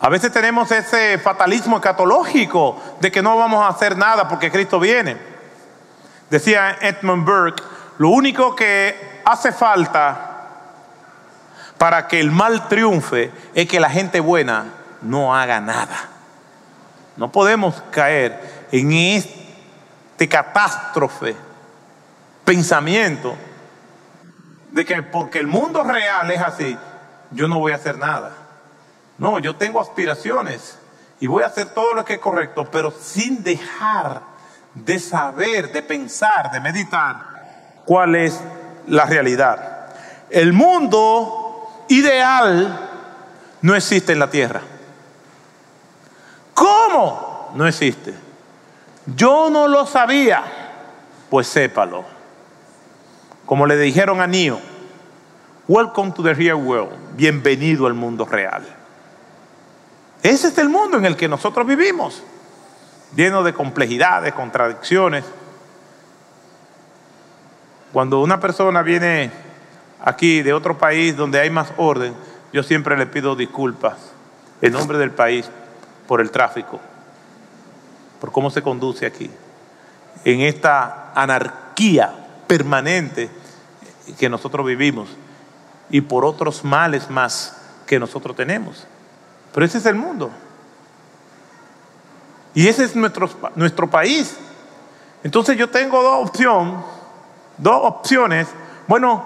[0.00, 4.78] A veces tenemos ese fatalismo escatológico de que no vamos a hacer nada porque Cristo
[4.78, 5.16] viene.
[6.30, 7.62] Decía Edmund Burke,
[7.98, 10.28] lo único que hace falta
[11.78, 14.66] para que el mal triunfe es que la gente buena
[15.02, 15.96] no haga nada.
[17.16, 21.34] No podemos caer en este catástrofe
[22.44, 23.36] pensamiento
[24.70, 26.78] de que porque el mundo real es así,
[27.32, 28.47] yo no voy a hacer nada.
[29.18, 30.78] No, yo tengo aspiraciones
[31.20, 34.22] y voy a hacer todo lo que es correcto, pero sin dejar
[34.74, 38.40] de saber, de pensar, de meditar cuál es
[38.86, 39.88] la realidad.
[40.30, 42.90] El mundo ideal
[43.62, 44.60] no existe en la tierra.
[46.54, 47.50] ¿Cómo?
[47.54, 48.14] No existe.
[49.16, 50.42] Yo no lo sabía,
[51.30, 52.04] pues sépalo.
[53.46, 54.60] Como le dijeron a Nio,
[55.66, 58.77] welcome to the real world, bienvenido al mundo real.
[60.22, 62.22] Ese es el mundo en el que nosotros vivimos,
[63.14, 65.24] lleno de complejidades, contradicciones.
[67.92, 69.30] Cuando una persona viene
[70.00, 72.14] aquí de otro país donde hay más orden,
[72.52, 73.96] yo siempre le pido disculpas
[74.60, 75.48] en nombre del país
[76.06, 76.80] por el tráfico,
[78.20, 79.30] por cómo se conduce aquí,
[80.24, 82.12] en esta anarquía
[82.46, 83.30] permanente
[84.18, 85.08] que nosotros vivimos
[85.90, 88.86] y por otros males más que nosotros tenemos.
[89.52, 90.30] Pero ese es el mundo.
[92.54, 94.36] Y ese es nuestro, nuestro país.
[95.22, 96.84] Entonces yo tengo dos opciones,
[97.56, 98.48] dos opciones.
[98.86, 99.24] Bueno,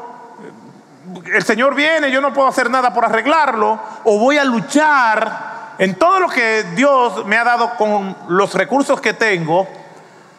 [1.32, 5.94] el Señor viene, yo no puedo hacer nada por arreglarlo, o voy a luchar en
[5.96, 9.66] todo lo que Dios me ha dado con los recursos que tengo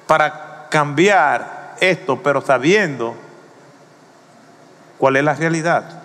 [0.08, 3.16] para cambiar esto, pero sabiendo
[4.98, 6.02] cuál es la realidad.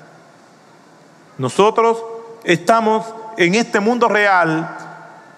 [1.38, 2.02] Nosotros
[2.48, 3.04] estamos
[3.36, 4.74] en este mundo real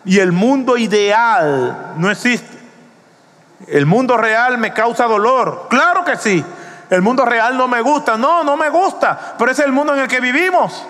[0.05, 2.57] y el mundo ideal no existe.
[3.67, 5.67] El mundo real me causa dolor.
[5.69, 6.45] Claro que sí.
[6.89, 8.17] El mundo real no me gusta.
[8.17, 9.35] No, no me gusta.
[9.37, 10.87] Pero es el mundo en el que vivimos.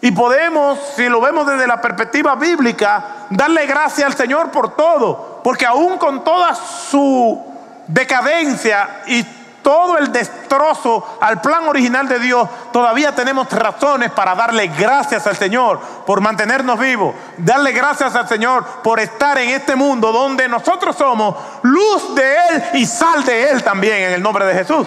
[0.00, 5.40] Y podemos, si lo vemos desde la perspectiva bíblica, darle gracias al Señor por todo.
[5.42, 7.44] Porque aún con toda su
[7.88, 9.26] decadencia y
[9.62, 15.36] todo el destrozo al plan original de Dios, todavía tenemos razones para darle gracias al
[15.36, 20.96] Señor por mantenernos vivos, darle gracias al Señor por estar en este mundo donde nosotros
[20.96, 24.86] somos luz de Él y sal de Él también en el nombre de Jesús.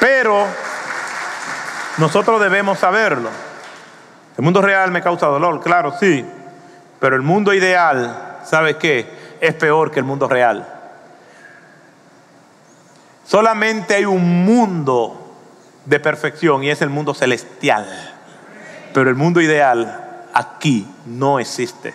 [0.00, 0.46] Pero
[1.98, 3.30] nosotros debemos saberlo.
[4.36, 6.24] El mundo real me causa dolor, claro, sí,
[7.00, 9.36] pero el mundo ideal, ¿sabe qué?
[9.40, 10.75] Es peor que el mundo real.
[13.26, 15.34] Solamente hay un mundo
[15.84, 17.86] de perfección y es el mundo celestial.
[18.94, 21.94] Pero el mundo ideal aquí no existe.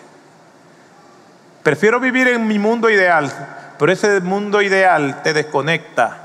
[1.64, 3.32] Prefiero vivir en mi mundo ideal,
[3.78, 6.18] pero ese mundo ideal te desconecta.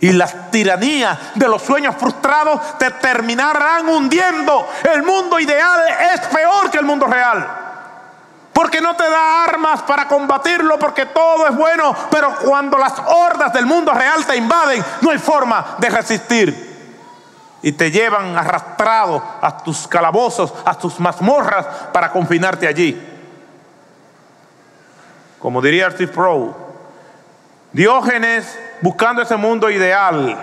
[0.00, 4.68] Y las tiranías de los sueños frustrados te terminarán hundiendo.
[4.92, 5.80] El mundo ideal
[6.12, 7.65] es peor que el mundo real
[8.56, 13.52] porque no te da armas para combatirlo, porque todo es bueno, pero cuando las hordas
[13.52, 17.58] del mundo real te invaden, no hay forma de resistir.
[17.60, 22.98] Y te llevan arrastrado a tus calabozos, a tus mazmorras para confinarte allí.
[25.38, 26.56] Como diría Artis Pro,
[27.72, 30.34] Diógenes buscando ese mundo ideal,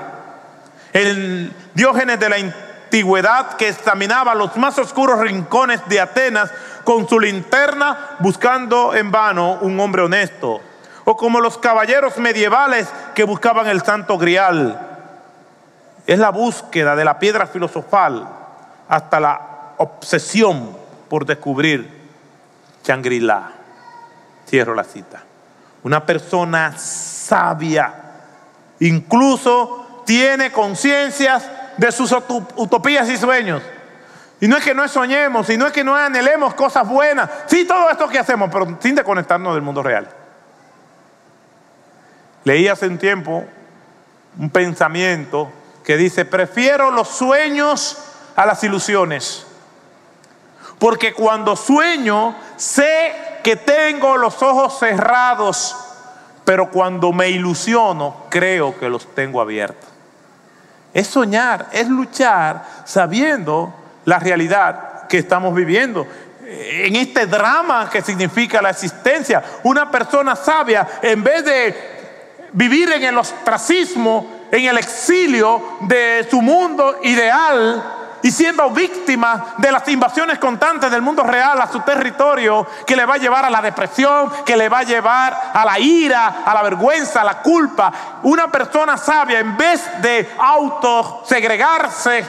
[0.94, 6.52] el Diógenes de la antigüedad que examinaba los más oscuros rincones de Atenas
[6.84, 10.62] con su linterna buscando en vano un hombre honesto.
[11.06, 14.80] O como los caballeros medievales que buscaban el santo grial.
[16.06, 18.28] Es la búsqueda de la piedra filosofal
[18.88, 19.42] hasta la
[19.78, 20.76] obsesión
[21.10, 22.04] por descubrir
[22.84, 23.52] Shangri-La.
[24.48, 25.24] Cierro la cita.
[25.84, 27.94] Una persona sabia,
[28.80, 32.16] incluso tiene conciencias de sus
[32.56, 33.62] utopías y sueños.
[34.44, 37.30] Y no es que no soñemos, y no es que no anhelemos cosas buenas.
[37.46, 40.10] Sí, todo esto que hacemos, pero sin desconectarnos del mundo real.
[42.44, 43.46] Leí hace un tiempo
[44.38, 45.50] un pensamiento
[45.86, 47.98] que dice, prefiero los sueños
[48.36, 49.48] a las ilusiones.
[50.78, 55.74] Porque cuando sueño, sé que tengo los ojos cerrados,
[56.44, 59.90] pero cuando me ilusiono, creo que los tengo abiertos.
[60.94, 66.08] Es soñar, es luchar sabiendo la realidad que estamos viviendo.
[66.46, 73.04] En este drama que significa la existencia, una persona sabia, en vez de vivir en
[73.04, 77.84] el ostracismo, en el exilio de su mundo ideal,
[78.24, 83.06] y siendo víctima de las invasiones constantes del mundo real a su territorio, que le
[83.06, 86.54] va a llevar a la depresión, que le va a llevar a la ira, a
[86.54, 87.92] la vergüenza, a la culpa.
[88.24, 92.26] Una persona sabia, en vez de autosegregarse,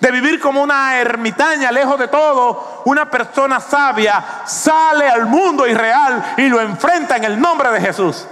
[0.00, 6.34] de vivir como una ermitaña lejos de todo, una persona sabia sale al mundo irreal
[6.36, 8.26] y lo enfrenta en el nombre de Jesús.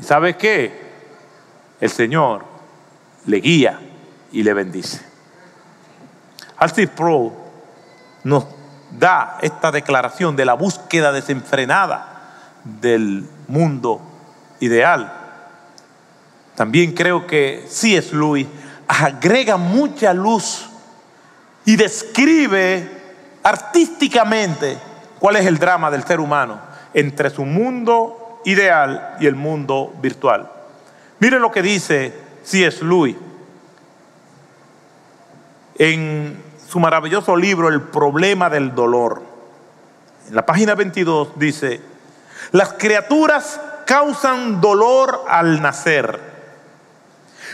[0.00, 0.82] ¿Y sabes qué?
[1.80, 2.44] El Señor
[3.26, 3.80] le guía
[4.32, 5.04] y le bendice.
[6.56, 7.32] Alcis Pro
[8.24, 8.46] nos
[8.90, 14.00] da esta declaración de la búsqueda desenfrenada del mundo
[14.60, 15.12] ideal.
[16.54, 18.46] También creo que sí es Luis
[18.88, 20.68] agrega mucha luz
[21.64, 22.90] y describe
[23.42, 24.78] artísticamente
[25.18, 26.60] cuál es el drama del ser humano
[26.94, 30.50] entre su mundo ideal y el mundo virtual.
[31.20, 32.84] Mire lo que dice C.S.
[32.84, 33.16] Lewis
[35.78, 39.22] en su maravilloso libro El problema del dolor.
[40.28, 41.80] En la página 22 dice,
[42.50, 46.31] las criaturas causan dolor al nacer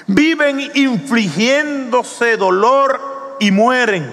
[0.09, 4.13] viven infligiéndose dolor y mueren.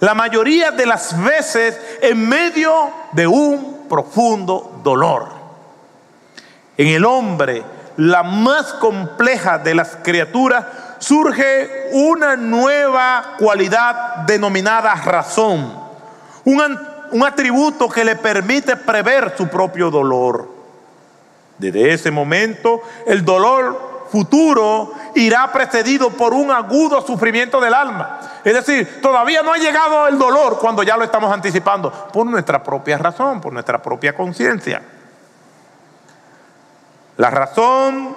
[0.00, 5.28] La mayoría de las veces en medio de un profundo dolor.
[6.76, 7.62] En el hombre,
[7.96, 10.64] la más compleja de las criaturas,
[10.98, 15.72] surge una nueva cualidad denominada razón,
[16.44, 16.78] un,
[17.12, 20.48] un, atributo que le permite prever su propio dolor.
[21.58, 28.20] Desde ese momento, el dolor futuro irá precedido por un agudo sufrimiento del alma.
[28.44, 32.62] Es decir, todavía no ha llegado el dolor cuando ya lo estamos anticipando, por nuestra
[32.62, 34.82] propia razón, por nuestra propia conciencia.
[37.16, 38.16] La razón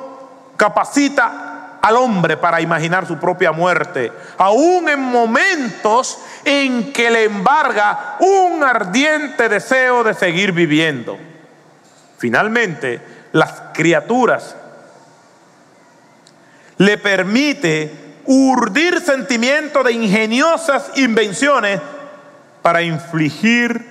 [0.55, 8.15] capacita al hombre para imaginar su propia muerte, aún en momentos en que le embarga
[8.19, 11.17] un ardiente deseo de seguir viviendo.
[12.17, 13.01] Finalmente,
[13.33, 14.55] las criaturas
[16.83, 17.91] le permite
[18.25, 21.79] urdir sentimientos de ingeniosas invenciones
[22.61, 23.89] para infligir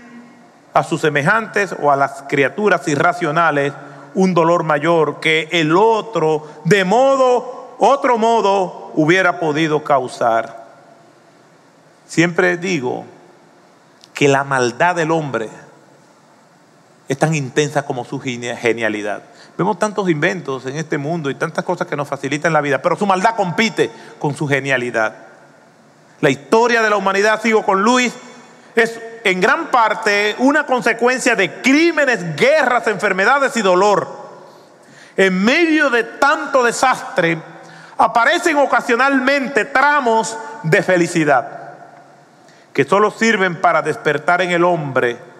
[0.75, 3.73] a sus semejantes o a las criaturas irracionales
[4.15, 10.67] un dolor mayor que el otro de modo otro modo hubiera podido causar.
[12.07, 13.07] Siempre digo
[14.13, 15.49] que la maldad del hombre
[17.09, 19.23] es tan intensa como su genialidad.
[19.57, 22.97] Vemos tantos inventos en este mundo y tantas cosas que nos facilitan la vida, pero
[22.97, 25.15] su maldad compite con su genialidad.
[26.21, 28.15] La historia de la humanidad, sigo con Luis,
[28.75, 34.09] es en gran parte una consecuencia de crímenes, guerras, enfermedades y dolor.
[35.17, 37.39] En medio de tanto desastre
[37.99, 41.63] aparecen ocasionalmente tramos de felicidad
[42.73, 45.32] que solo sirven para despertar en el hombre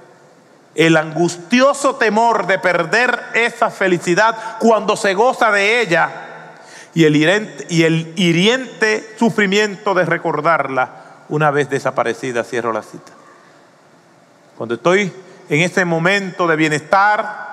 [0.75, 6.11] el angustioso temor de perder esa felicidad cuando se goza de ella
[6.95, 10.91] y el, hiriente, sufrimiento de recordarla
[11.29, 12.45] una vez desaparecida.
[12.45, 13.13] Cierro la cita.
[14.57, 15.13] Cuando estoy
[15.49, 17.53] en ese momento de bienestar,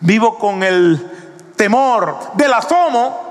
[0.00, 1.10] vivo con el
[1.56, 3.24] temor del asomo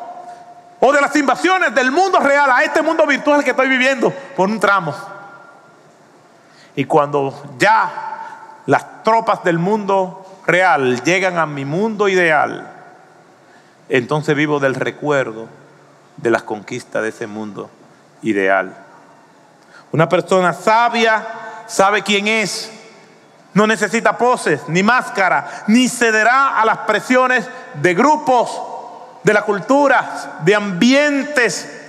[0.80, 4.49] o de las invasiones del mundo real a este mundo virtual que estoy viviendo por
[4.49, 4.93] un tramo.
[6.76, 8.12] Y cuando ya
[8.66, 12.70] las tropas del mundo real llegan a mi mundo ideal,
[13.89, 15.47] entonces vivo del recuerdo
[16.18, 17.70] de las conquistas de ese mundo
[18.22, 18.76] ideal.
[19.91, 21.26] Una persona sabia
[21.68, 22.72] sabe quién es,
[23.53, 28.61] no necesita poses, ni máscara, ni cederá a las presiones de grupos,
[29.24, 31.82] de la cultura, de ambientes.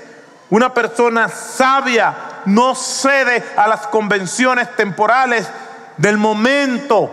[0.50, 2.14] Una persona sabia
[2.44, 5.48] no cede a las convenciones temporales
[5.96, 7.10] del momento.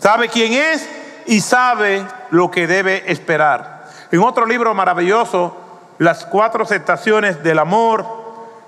[0.00, 0.88] Sabe quién es
[1.26, 3.86] y sabe lo que debe esperar.
[4.10, 5.62] En otro libro maravilloso,
[5.98, 8.06] Las cuatro estaciones del amor,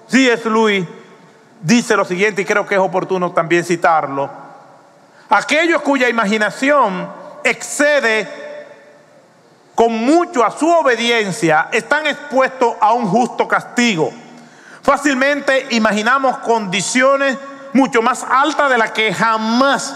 [0.08, 0.48] C.S.
[0.48, 0.86] Luis
[1.60, 4.30] dice lo siguiente y creo que es oportuno también citarlo.
[5.28, 7.06] Aquellos cuya imaginación
[7.44, 8.26] excede
[9.74, 14.10] con mucho a su obediencia están expuestos a un justo castigo.
[14.82, 17.36] Fácilmente imaginamos condiciones
[17.72, 19.94] mucho más alta de la que jamás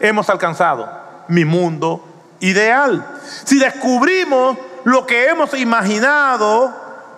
[0.00, 0.88] hemos alcanzado.
[1.28, 2.04] Mi mundo
[2.40, 3.04] ideal.
[3.44, 6.72] Si descubrimos lo que hemos imaginado,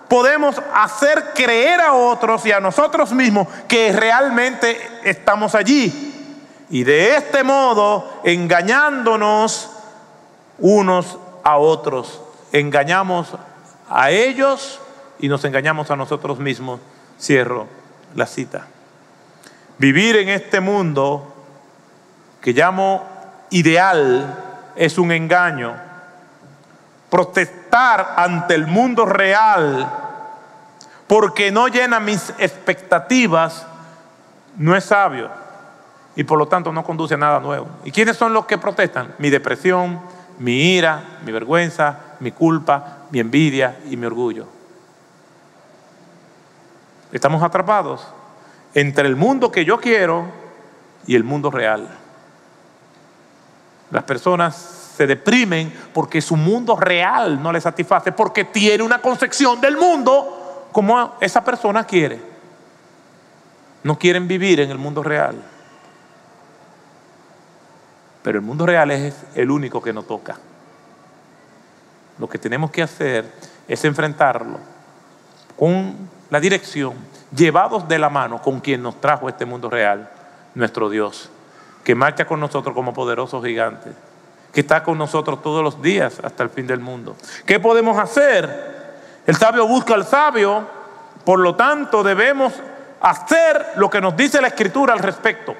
[0.07, 6.13] podemos hacer creer a otros y a nosotros mismos que realmente estamos allí.
[6.69, 9.69] Y de este modo, engañándonos
[10.59, 13.29] unos a otros, engañamos
[13.89, 14.79] a ellos
[15.19, 16.79] y nos engañamos a nosotros mismos.
[17.19, 17.67] Cierro
[18.15, 18.67] la cita.
[19.77, 21.33] Vivir en este mundo
[22.41, 23.05] que llamo
[23.51, 25.75] ideal es un engaño.
[27.09, 29.87] Protestar ante el mundo real
[31.07, 33.65] porque no llena mis expectativas
[34.57, 35.29] no es sabio
[36.15, 37.67] y por lo tanto no conduce a nada nuevo.
[37.85, 39.13] ¿Y quiénes son los que protestan?
[39.19, 40.01] Mi depresión,
[40.39, 44.47] mi ira, mi vergüenza, mi culpa, mi envidia y mi orgullo.
[47.11, 48.07] Estamos atrapados
[48.77, 50.27] entre el mundo que yo quiero
[51.07, 51.87] y el mundo real.
[53.89, 54.55] Las personas
[54.95, 60.69] se deprimen porque su mundo real no les satisface, porque tiene una concepción del mundo
[60.71, 62.21] como esa persona quiere.
[63.81, 65.41] No quieren vivir en el mundo real.
[68.21, 70.37] Pero el mundo real es el único que nos toca.
[72.19, 73.25] Lo que tenemos que hacer
[73.67, 74.59] es enfrentarlo
[75.57, 75.95] con
[76.29, 80.09] la dirección llevados de la mano con quien nos trajo este mundo real,
[80.55, 81.29] nuestro Dios,
[81.83, 83.91] que marcha con nosotros como poderoso gigante,
[84.53, 87.15] que está con nosotros todos los días hasta el fin del mundo.
[87.45, 88.77] ¿Qué podemos hacer?
[89.25, 90.65] El sabio busca al sabio,
[91.25, 92.53] por lo tanto debemos
[93.01, 95.55] hacer lo que nos dice la escritura al respecto.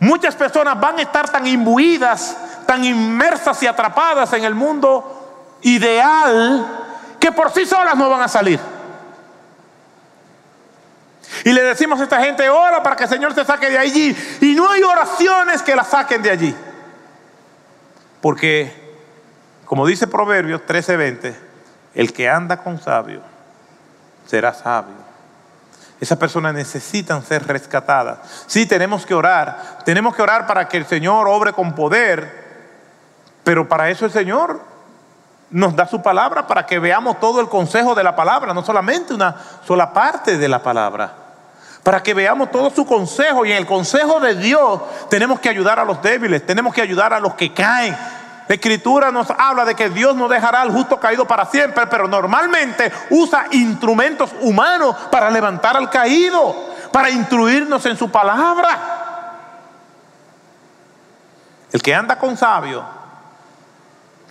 [0.00, 2.36] Muchas personas van a estar tan imbuidas,
[2.66, 6.66] tan inmersas y atrapadas en el mundo ideal
[7.20, 8.58] que por sí solas no van a salir.
[11.44, 14.16] Y le decimos a esta gente, ora para que el Señor te saque de allí.
[14.40, 16.56] Y no hay oraciones que la saquen de allí.
[18.20, 18.96] Porque,
[19.64, 21.34] como dice Proverbios 13:20,
[21.94, 23.20] el que anda con sabio
[24.26, 25.02] será sabio.
[26.00, 28.18] Esas personas necesitan ser rescatadas.
[28.46, 29.78] Sí, tenemos que orar.
[29.84, 32.42] Tenemos que orar para que el Señor obre con poder.
[33.44, 34.60] Pero para eso el Señor
[35.50, 39.14] nos da su palabra para que veamos todo el consejo de la palabra, no solamente
[39.14, 41.21] una sola parte de la palabra.
[41.82, 44.80] Para que veamos todo su consejo y en el consejo de Dios
[45.10, 47.96] tenemos que ayudar a los débiles, tenemos que ayudar a los que caen.
[48.48, 52.06] La escritura nos habla de que Dios no dejará al justo caído para siempre, pero
[52.06, 56.54] normalmente usa instrumentos humanos para levantar al caído,
[56.92, 58.78] para instruirnos en su palabra.
[61.72, 62.84] El que anda con sabio,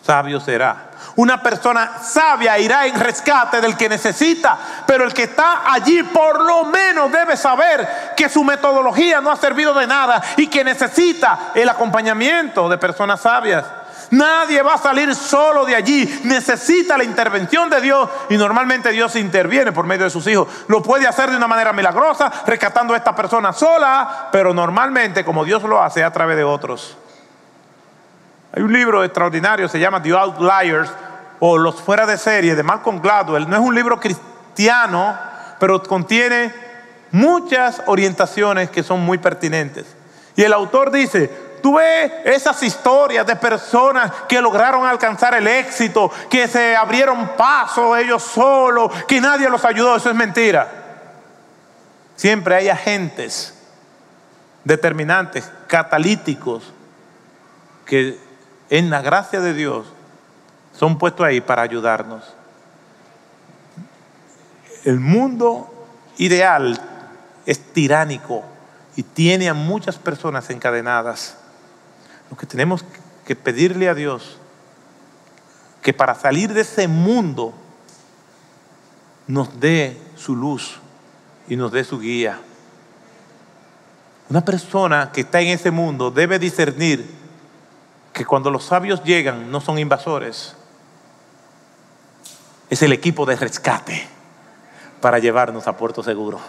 [0.02, 0.92] sabio será.
[1.16, 6.42] Una persona sabia irá en rescate del que necesita, pero el que está allí por
[6.42, 11.52] lo menos debe saber que su metodología no ha servido de nada y que necesita
[11.54, 13.66] el acompañamiento de personas sabias.
[14.12, 16.22] Nadie va a salir solo de allí.
[16.26, 20.48] Necesita la intervención de Dios y normalmente Dios interviene por medio de sus hijos.
[20.68, 25.46] Lo puede hacer de una manera milagrosa, rescatando a esta persona sola, pero normalmente como
[25.46, 26.98] Dios lo hace a través de otros.
[28.54, 30.90] Hay un libro extraordinario, se llama The Outliers
[31.40, 33.50] o Los Fuera de Serie de Malcolm Gladwell.
[33.50, 35.18] No es un libro cristiano,
[35.60, 36.54] pero contiene
[37.12, 39.86] muchas orientaciones que son muy pertinentes.
[40.36, 41.30] Y el autor dice,
[41.64, 47.96] tú ves esas historias de personas que lograron alcanzar el éxito, que se abrieron paso
[47.96, 50.70] ellos solos, que nadie los ayudó, eso es mentira.
[52.18, 53.54] Siempre hay agentes
[54.64, 56.74] determinantes, catalíticos,
[57.86, 58.31] que
[58.72, 59.86] en la gracia de Dios,
[60.74, 62.24] son puestos ahí para ayudarnos.
[64.86, 65.70] El mundo
[66.18, 66.80] ideal
[67.46, 68.44] es tiránico
[68.96, 71.36] y tiene a muchas personas encadenadas.
[72.30, 72.86] Lo que tenemos
[73.26, 74.38] que pedirle a Dios,
[75.82, 77.54] que para salir de ese mundo
[79.28, 80.80] nos dé su luz
[81.50, 82.40] y nos dé su guía.
[84.30, 87.21] Una persona que está en ese mundo debe discernir
[88.14, 90.56] que cuando los sabios llegan no son invasores,
[92.70, 94.08] es el equipo de rescate
[95.02, 96.40] para llevarnos a puerto seguro.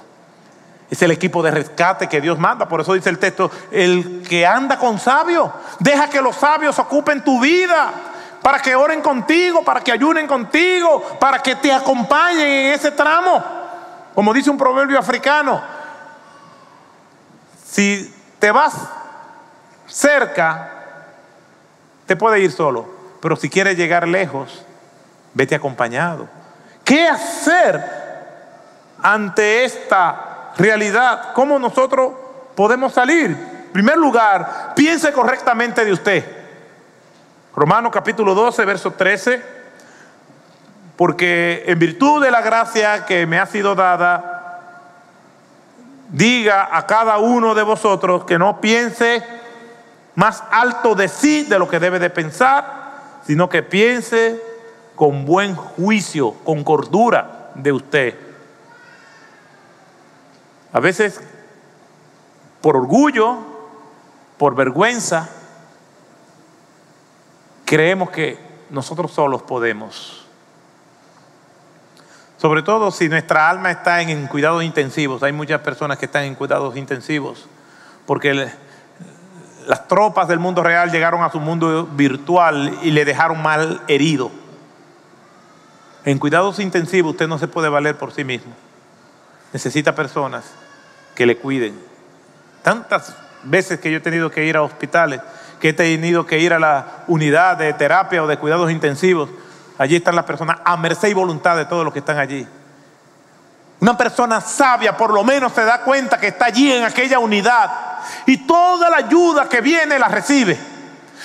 [0.91, 2.69] Es el equipo de rescate que Dios manda.
[2.69, 7.25] Por eso dice el texto, el que anda con sabios, deja que los sabios ocupen
[7.25, 7.93] tu vida,
[8.43, 13.43] para que oren contigo, para que ayunen contigo, para que te acompañen en ese tramo.
[14.15, 15.63] Como dice un proverbio africano,
[17.65, 18.75] si te vas
[19.87, 20.82] cerca,
[22.17, 22.89] puede ir solo,
[23.21, 24.65] pero si quieres llegar lejos,
[25.35, 26.29] vete acompañado.
[26.85, 27.83] ¿Qué hacer
[29.03, 31.33] ante esta realidad?
[31.35, 32.13] ¿Cómo nosotros
[32.55, 33.31] podemos salir?
[33.31, 36.25] En primer lugar, piense correctamente de usted.
[37.55, 39.63] Romanos capítulo 12, verso 13.
[40.97, 44.33] Porque en virtud de la gracia que me ha sido dada,
[46.11, 49.25] diga a cada uno de vosotros que no piense
[50.15, 54.43] más alto de sí de lo que debe de pensar, sino que piense
[54.95, 58.19] con buen juicio, con cordura de usted.
[60.73, 61.21] A veces,
[62.61, 63.39] por orgullo,
[64.39, 65.29] por vergüenza,
[67.65, 68.39] creemos que
[68.71, 70.27] nosotros solos podemos.
[72.39, 75.23] Sobre todo si nuestra alma está en, cuidados intensivos.
[75.23, 77.47] Hay muchas personas que están en cuidados intensivos
[78.05, 78.51] porque
[79.67, 84.31] las tropas del mundo real llegaron a su mundo virtual y le dejaron mal herido.
[86.05, 88.53] En cuidados intensivos usted no se puede valer por sí mismo.
[89.53, 90.45] Necesita personas
[91.15, 91.79] que le cuiden.
[92.63, 95.21] Tantas veces que yo he tenido que ir a hospitales,
[95.61, 99.29] que he tenido que ir a la unidad de terapia o de cuidados intensivos,
[99.79, 102.47] allí están las personas a merced y voluntad de todos los que están allí.
[103.83, 107.69] Una persona sabia por lo menos se da cuenta que está allí en aquella unidad
[108.27, 110.57] y toda la ayuda que viene la recibe.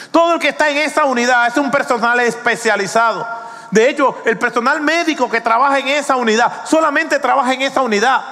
[0.09, 3.27] Todo el que está en esa unidad es un personal especializado.
[3.69, 8.23] De hecho, el personal médico que trabaja en esa unidad solamente trabaja en esa unidad.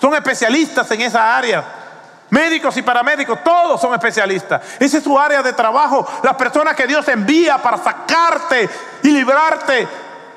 [0.00, 1.64] Son especialistas en esa área.
[2.30, 4.62] Médicos y paramédicos, todos son especialistas.
[4.78, 6.06] Esa es su área de trabajo.
[6.22, 8.70] Las personas que Dios envía para sacarte
[9.02, 9.88] y librarte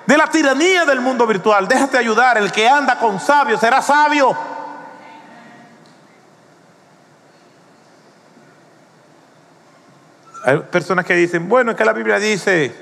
[0.07, 1.67] de la tiranía del mundo virtual.
[1.67, 2.37] Déjate ayudar.
[2.37, 4.35] El que anda con sabio será sabio.
[10.45, 12.73] Hay personas que dicen, bueno, es que la Biblia dice,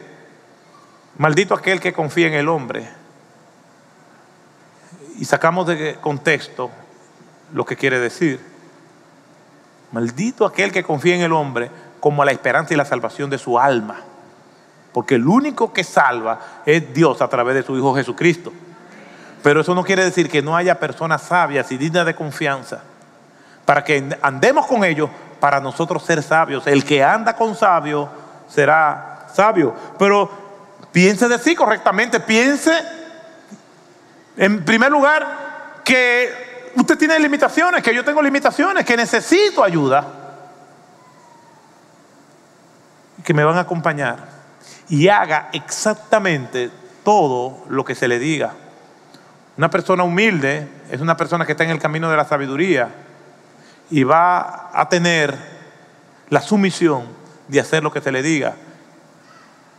[1.18, 2.88] maldito aquel que confía en el hombre.
[5.18, 6.70] Y sacamos de contexto
[7.54, 8.40] lo que quiere decir.
[9.92, 13.58] Maldito aquel que confía en el hombre como la esperanza y la salvación de su
[13.58, 14.04] alma.
[14.96, 18.54] Porque el único que salva es Dios a través de su Hijo Jesucristo.
[19.44, 22.82] Pero eso no quiere decir que no haya personas sabias y dignas de confianza.
[23.66, 25.10] Para que andemos con ellos
[25.42, 26.66] para nosotros ser sabios.
[26.66, 28.08] El que anda con sabio
[28.48, 29.76] será sabio.
[30.00, 30.32] Pero
[30.94, 32.72] piense de sí correctamente, piense
[34.38, 40.08] en primer lugar que usted tiene limitaciones, que yo tengo limitaciones, que necesito ayuda,
[43.26, 44.35] que me van a acompañar
[44.90, 46.70] y haga exactamente
[47.04, 48.54] todo lo que se le diga.
[49.58, 52.90] Una persona humilde es una persona que está en el camino de la sabiduría
[53.90, 55.36] y va a tener
[56.30, 57.04] la sumisión
[57.48, 58.56] de hacer lo que se le diga.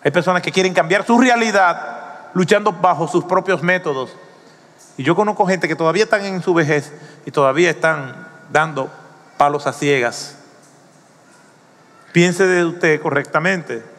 [0.03, 4.17] Hay personas que quieren cambiar su realidad luchando bajo sus propios métodos.
[4.97, 6.93] Y yo conozco gente que todavía están en su vejez
[7.27, 8.91] y todavía están dando
[9.37, 10.39] palos a ciegas.
[12.13, 13.96] Piense de usted correctamente.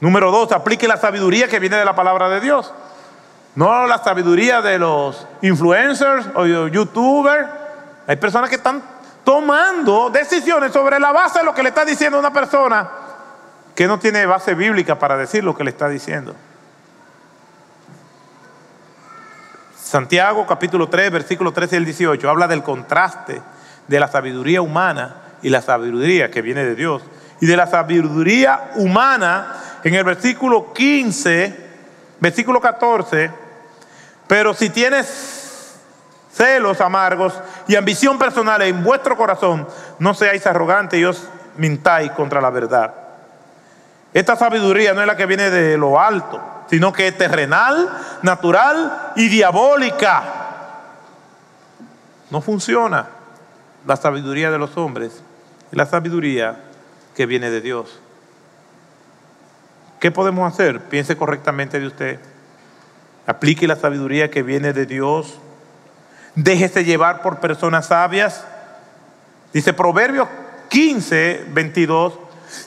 [0.00, 2.72] Número dos, aplique la sabiduría que viene de la palabra de Dios.
[3.54, 7.48] No la sabiduría de los influencers o youtubers.
[8.06, 8.82] Hay personas que están
[9.24, 12.88] tomando decisiones sobre la base de lo que le está diciendo una persona
[13.74, 16.34] que no tiene base bíblica para decir lo que le está diciendo.
[19.76, 23.40] Santiago capítulo 3, versículo 13 y el 18 habla del contraste
[23.86, 27.02] de la sabiduría humana y la sabiduría que viene de Dios.
[27.40, 29.54] Y de la sabiduría humana
[29.88, 31.56] en el versículo 15,
[32.20, 33.30] versículo 14,
[34.26, 35.76] pero si tienes
[36.32, 37.34] celos amargos
[37.66, 39.66] y ambición personal en vuestro corazón,
[39.98, 42.94] no seáis arrogantes y os mintáis contra la verdad.
[44.12, 47.88] Esta sabiduría no es la que viene de lo alto, sino que es terrenal,
[48.22, 50.22] natural y diabólica.
[52.30, 53.06] No funciona
[53.86, 55.22] la sabiduría de los hombres,
[55.70, 56.60] es la sabiduría
[57.16, 58.00] que viene de Dios.
[60.00, 60.80] ¿Qué podemos hacer?
[60.84, 62.20] Piense correctamente de usted.
[63.26, 65.38] Aplique la sabiduría que viene de Dios.
[66.34, 68.44] Déjese llevar por personas sabias.
[69.52, 70.28] Dice Proverbios
[70.68, 72.18] 15, 22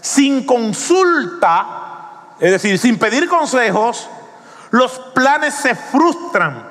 [0.02, 4.10] sin consulta, es decir, sin pedir consejos,
[4.70, 6.64] los planes se frustran,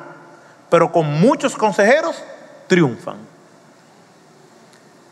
[0.68, 2.22] pero con muchos consejeros
[2.66, 3.16] triunfan.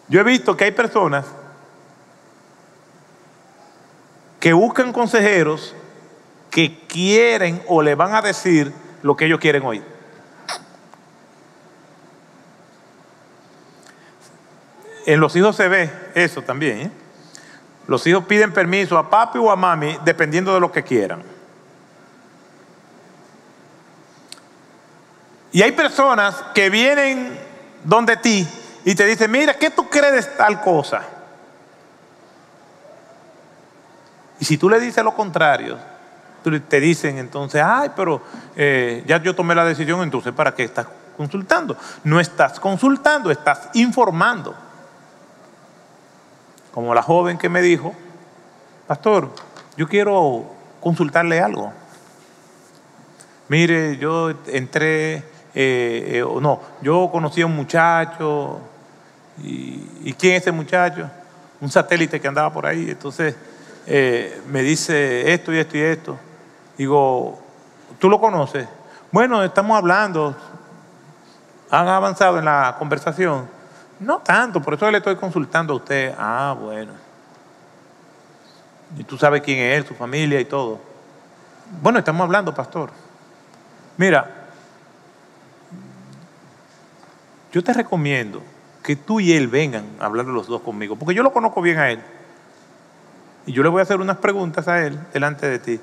[0.08, 1.26] Yo he visto que hay personas
[4.40, 5.74] que buscan consejeros
[6.50, 8.72] que quieren o le van a decir
[9.02, 9.84] lo que ellos quieren oír.
[15.06, 16.80] En los hijos se ve eso también.
[16.80, 16.90] ¿eh?
[17.86, 21.22] Los hijos piden permiso a papi o a mami dependiendo de lo que quieran.
[25.50, 27.38] Y hay personas que vienen
[27.84, 28.46] donde ti
[28.84, 31.02] y te dicen, mira, ¿qué tú crees tal cosa?
[34.40, 35.78] Y si tú le dices lo contrario,
[36.68, 38.22] te dicen entonces, ay, pero
[38.56, 40.86] eh, ya yo tomé la decisión, entonces ¿para qué estás
[41.16, 41.76] consultando?
[42.04, 44.54] No estás consultando, estás informando.
[46.72, 47.94] Como la joven que me dijo,
[48.86, 49.30] pastor,
[49.76, 50.44] yo quiero
[50.80, 51.72] consultarle algo.
[53.48, 55.22] Mire, yo entré, eh,
[55.54, 58.60] eh, no, yo conocí a un muchacho,
[59.42, 61.08] y, ¿quién es ese muchacho?
[61.60, 63.34] Un satélite que andaba por ahí, entonces
[63.86, 66.18] eh, me dice esto y esto y esto.
[66.76, 67.38] Digo,
[67.98, 68.68] ¿tú lo conoces?
[69.10, 70.36] Bueno, estamos hablando,
[71.70, 73.48] han avanzado en la conversación.
[74.00, 76.14] No tanto, por eso le estoy consultando a usted.
[76.18, 76.92] Ah, bueno.
[78.96, 80.78] Y tú sabes quién es él, su familia y todo.
[81.82, 82.90] Bueno, estamos hablando, pastor.
[83.96, 84.30] Mira,
[87.52, 88.42] yo te recomiendo
[88.82, 91.78] que tú y él vengan a hablar los dos conmigo, porque yo lo conozco bien
[91.78, 92.02] a él.
[93.48, 95.80] Y yo le voy a hacer unas preguntas a él delante de ti.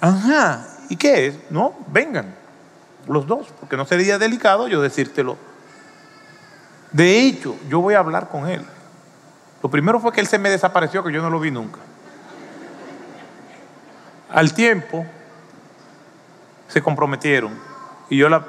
[0.00, 1.50] Ajá, ¿y qué es?
[1.50, 2.34] No, vengan
[3.08, 5.36] los dos, porque no sería delicado yo decírtelo
[6.94, 8.64] de hecho, yo voy a hablar con él.
[9.60, 11.80] Lo primero fue que él se me desapareció, que yo no lo vi nunca.
[14.30, 15.04] Al tiempo,
[16.68, 17.50] se comprometieron.
[18.08, 18.44] Y yo la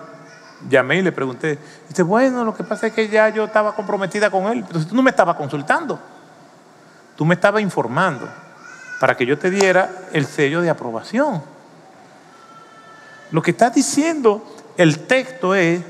[0.70, 1.58] llamé y le pregunté.
[1.90, 4.60] Dice, bueno, lo que pasa es que ya yo estaba comprometida con él.
[4.60, 6.00] Entonces tú no me estabas consultando.
[7.16, 8.28] Tú me estabas informando
[9.00, 11.42] para que yo te diera el sello de aprobación.
[13.32, 14.44] Lo que está diciendo
[14.78, 15.82] el texto es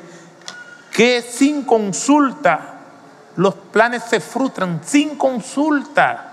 [0.91, 2.75] que sin consulta
[3.35, 6.31] los planes se frustran, sin consulta.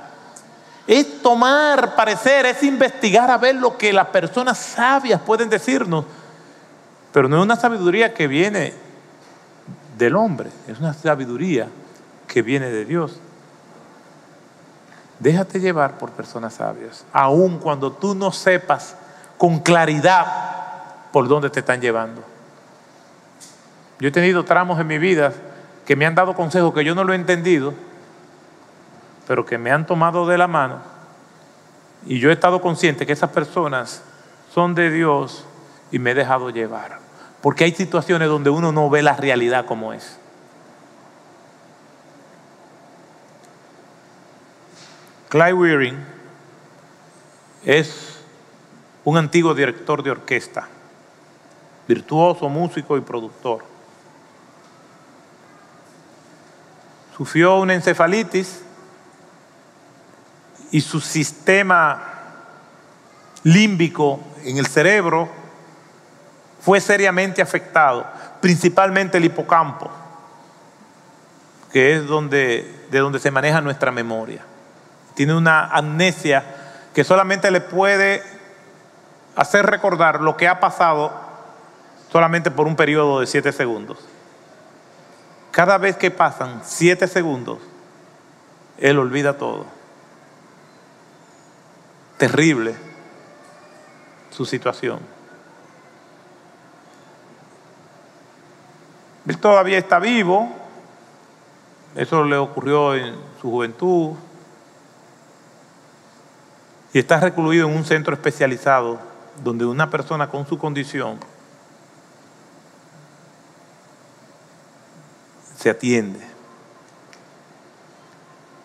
[0.86, 6.04] Es tomar parecer, es investigar a ver lo que las personas sabias pueden decirnos.
[7.12, 8.72] Pero no es una sabiduría que viene
[9.98, 11.68] del hombre, es una sabiduría
[12.26, 13.20] que viene de Dios.
[15.22, 18.96] Déjate llevar por personas sabias, aun cuando tú no sepas
[19.38, 20.26] con claridad
[21.12, 22.24] por dónde te están llevando.
[24.00, 25.32] Yo he tenido tramos en mi vida
[25.86, 27.72] que me han dado consejos que yo no lo he entendido,
[29.28, 30.80] pero que me han tomado de la mano
[32.04, 34.02] Y yo he estado consciente que esas personas
[34.52, 35.44] son de Dios
[35.92, 36.98] y me he dejado llevar.
[37.40, 40.18] Porque hay situaciones donde uno no ve la realidad como es.
[45.32, 45.96] Clyde Wearing
[47.64, 48.18] es
[49.02, 50.68] un antiguo director de orquesta,
[51.88, 53.64] virtuoso, músico y productor.
[57.16, 58.60] Sufrió una encefalitis
[60.70, 62.02] y su sistema
[63.42, 65.30] límbico en el cerebro
[66.60, 68.06] fue seriamente afectado,
[68.42, 69.90] principalmente el hipocampo,
[71.72, 74.51] que es donde, de donde se maneja nuestra memoria.
[75.14, 76.44] Tiene una amnesia
[76.94, 78.22] que solamente le puede
[79.36, 81.12] hacer recordar lo que ha pasado
[82.10, 83.98] solamente por un periodo de siete segundos.
[85.50, 87.58] Cada vez que pasan siete segundos,
[88.78, 89.66] él olvida todo.
[92.18, 92.74] Terrible
[94.30, 95.00] su situación.
[99.26, 100.48] Él todavía está vivo,
[101.94, 104.14] eso le ocurrió en su juventud,
[106.92, 109.00] y está recluido en un centro especializado
[109.42, 111.18] donde una persona con su condición
[115.56, 116.20] se atiende.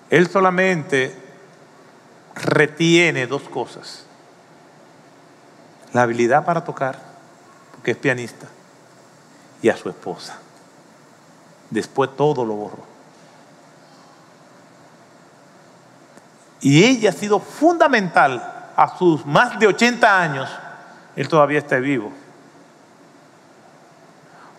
[0.10, 1.16] Él solamente
[2.36, 4.06] retiene dos cosas.
[5.94, 7.00] La habilidad para tocar,
[7.72, 8.48] porque es pianista,
[9.62, 10.38] y a su esposa.
[11.70, 12.87] Después todo lo borró.
[16.62, 20.50] Y ella ha sido fundamental a sus más de 80 años.
[21.16, 22.12] Él todavía está vivo.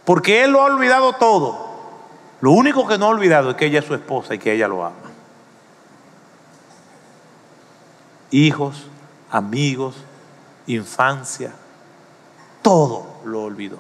[0.04, 1.68] Porque él lo ha olvidado todo.
[2.40, 4.68] Lo único que no ha olvidado es que ella es su esposa y que ella
[4.68, 4.94] lo ama.
[8.30, 8.86] Hijos,
[9.30, 9.96] amigos,
[10.66, 11.52] infancia,
[12.62, 13.78] todo lo olvidó.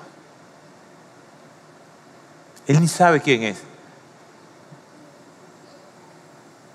[2.66, 3.62] Él ni sabe quién es.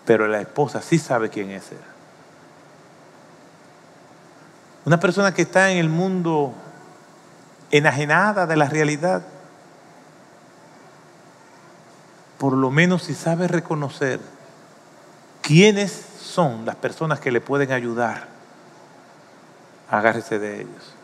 [0.05, 1.77] Pero la esposa sí sabe quién es él.
[4.85, 6.53] Una persona que está en el mundo
[7.71, 9.23] enajenada de la realidad,
[12.37, 14.19] por lo menos si sabe reconocer
[15.41, 18.27] quiénes son las personas que le pueden ayudar,
[19.89, 20.95] agárrese de ellos.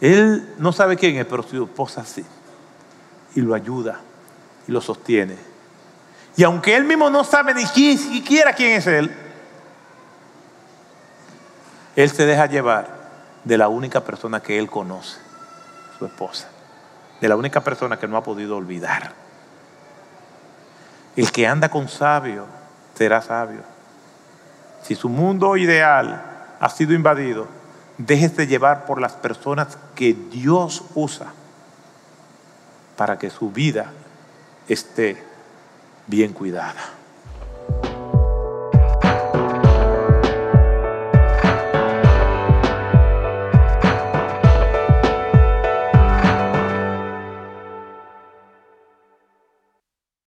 [0.00, 2.24] Él no sabe quién es, pero su esposa sí.
[3.34, 4.00] Y lo ayuda
[4.66, 5.36] y lo sostiene.
[6.36, 9.14] Y aunque él mismo no sabe ni siquiera quién es él,
[11.94, 12.88] él se deja llevar
[13.44, 15.18] de la única persona que él conoce,
[15.98, 16.48] su esposa.
[17.20, 19.12] De la única persona que no ha podido olvidar.
[21.14, 22.46] El que anda con sabio
[22.94, 23.60] será sabio.
[24.82, 26.22] Si su mundo ideal
[26.58, 27.46] ha sido invadido,
[27.96, 31.26] déjese llevar por las personas que Dios usa
[32.96, 33.92] para que su vida
[34.68, 35.33] esté
[36.06, 36.74] bien cuidada.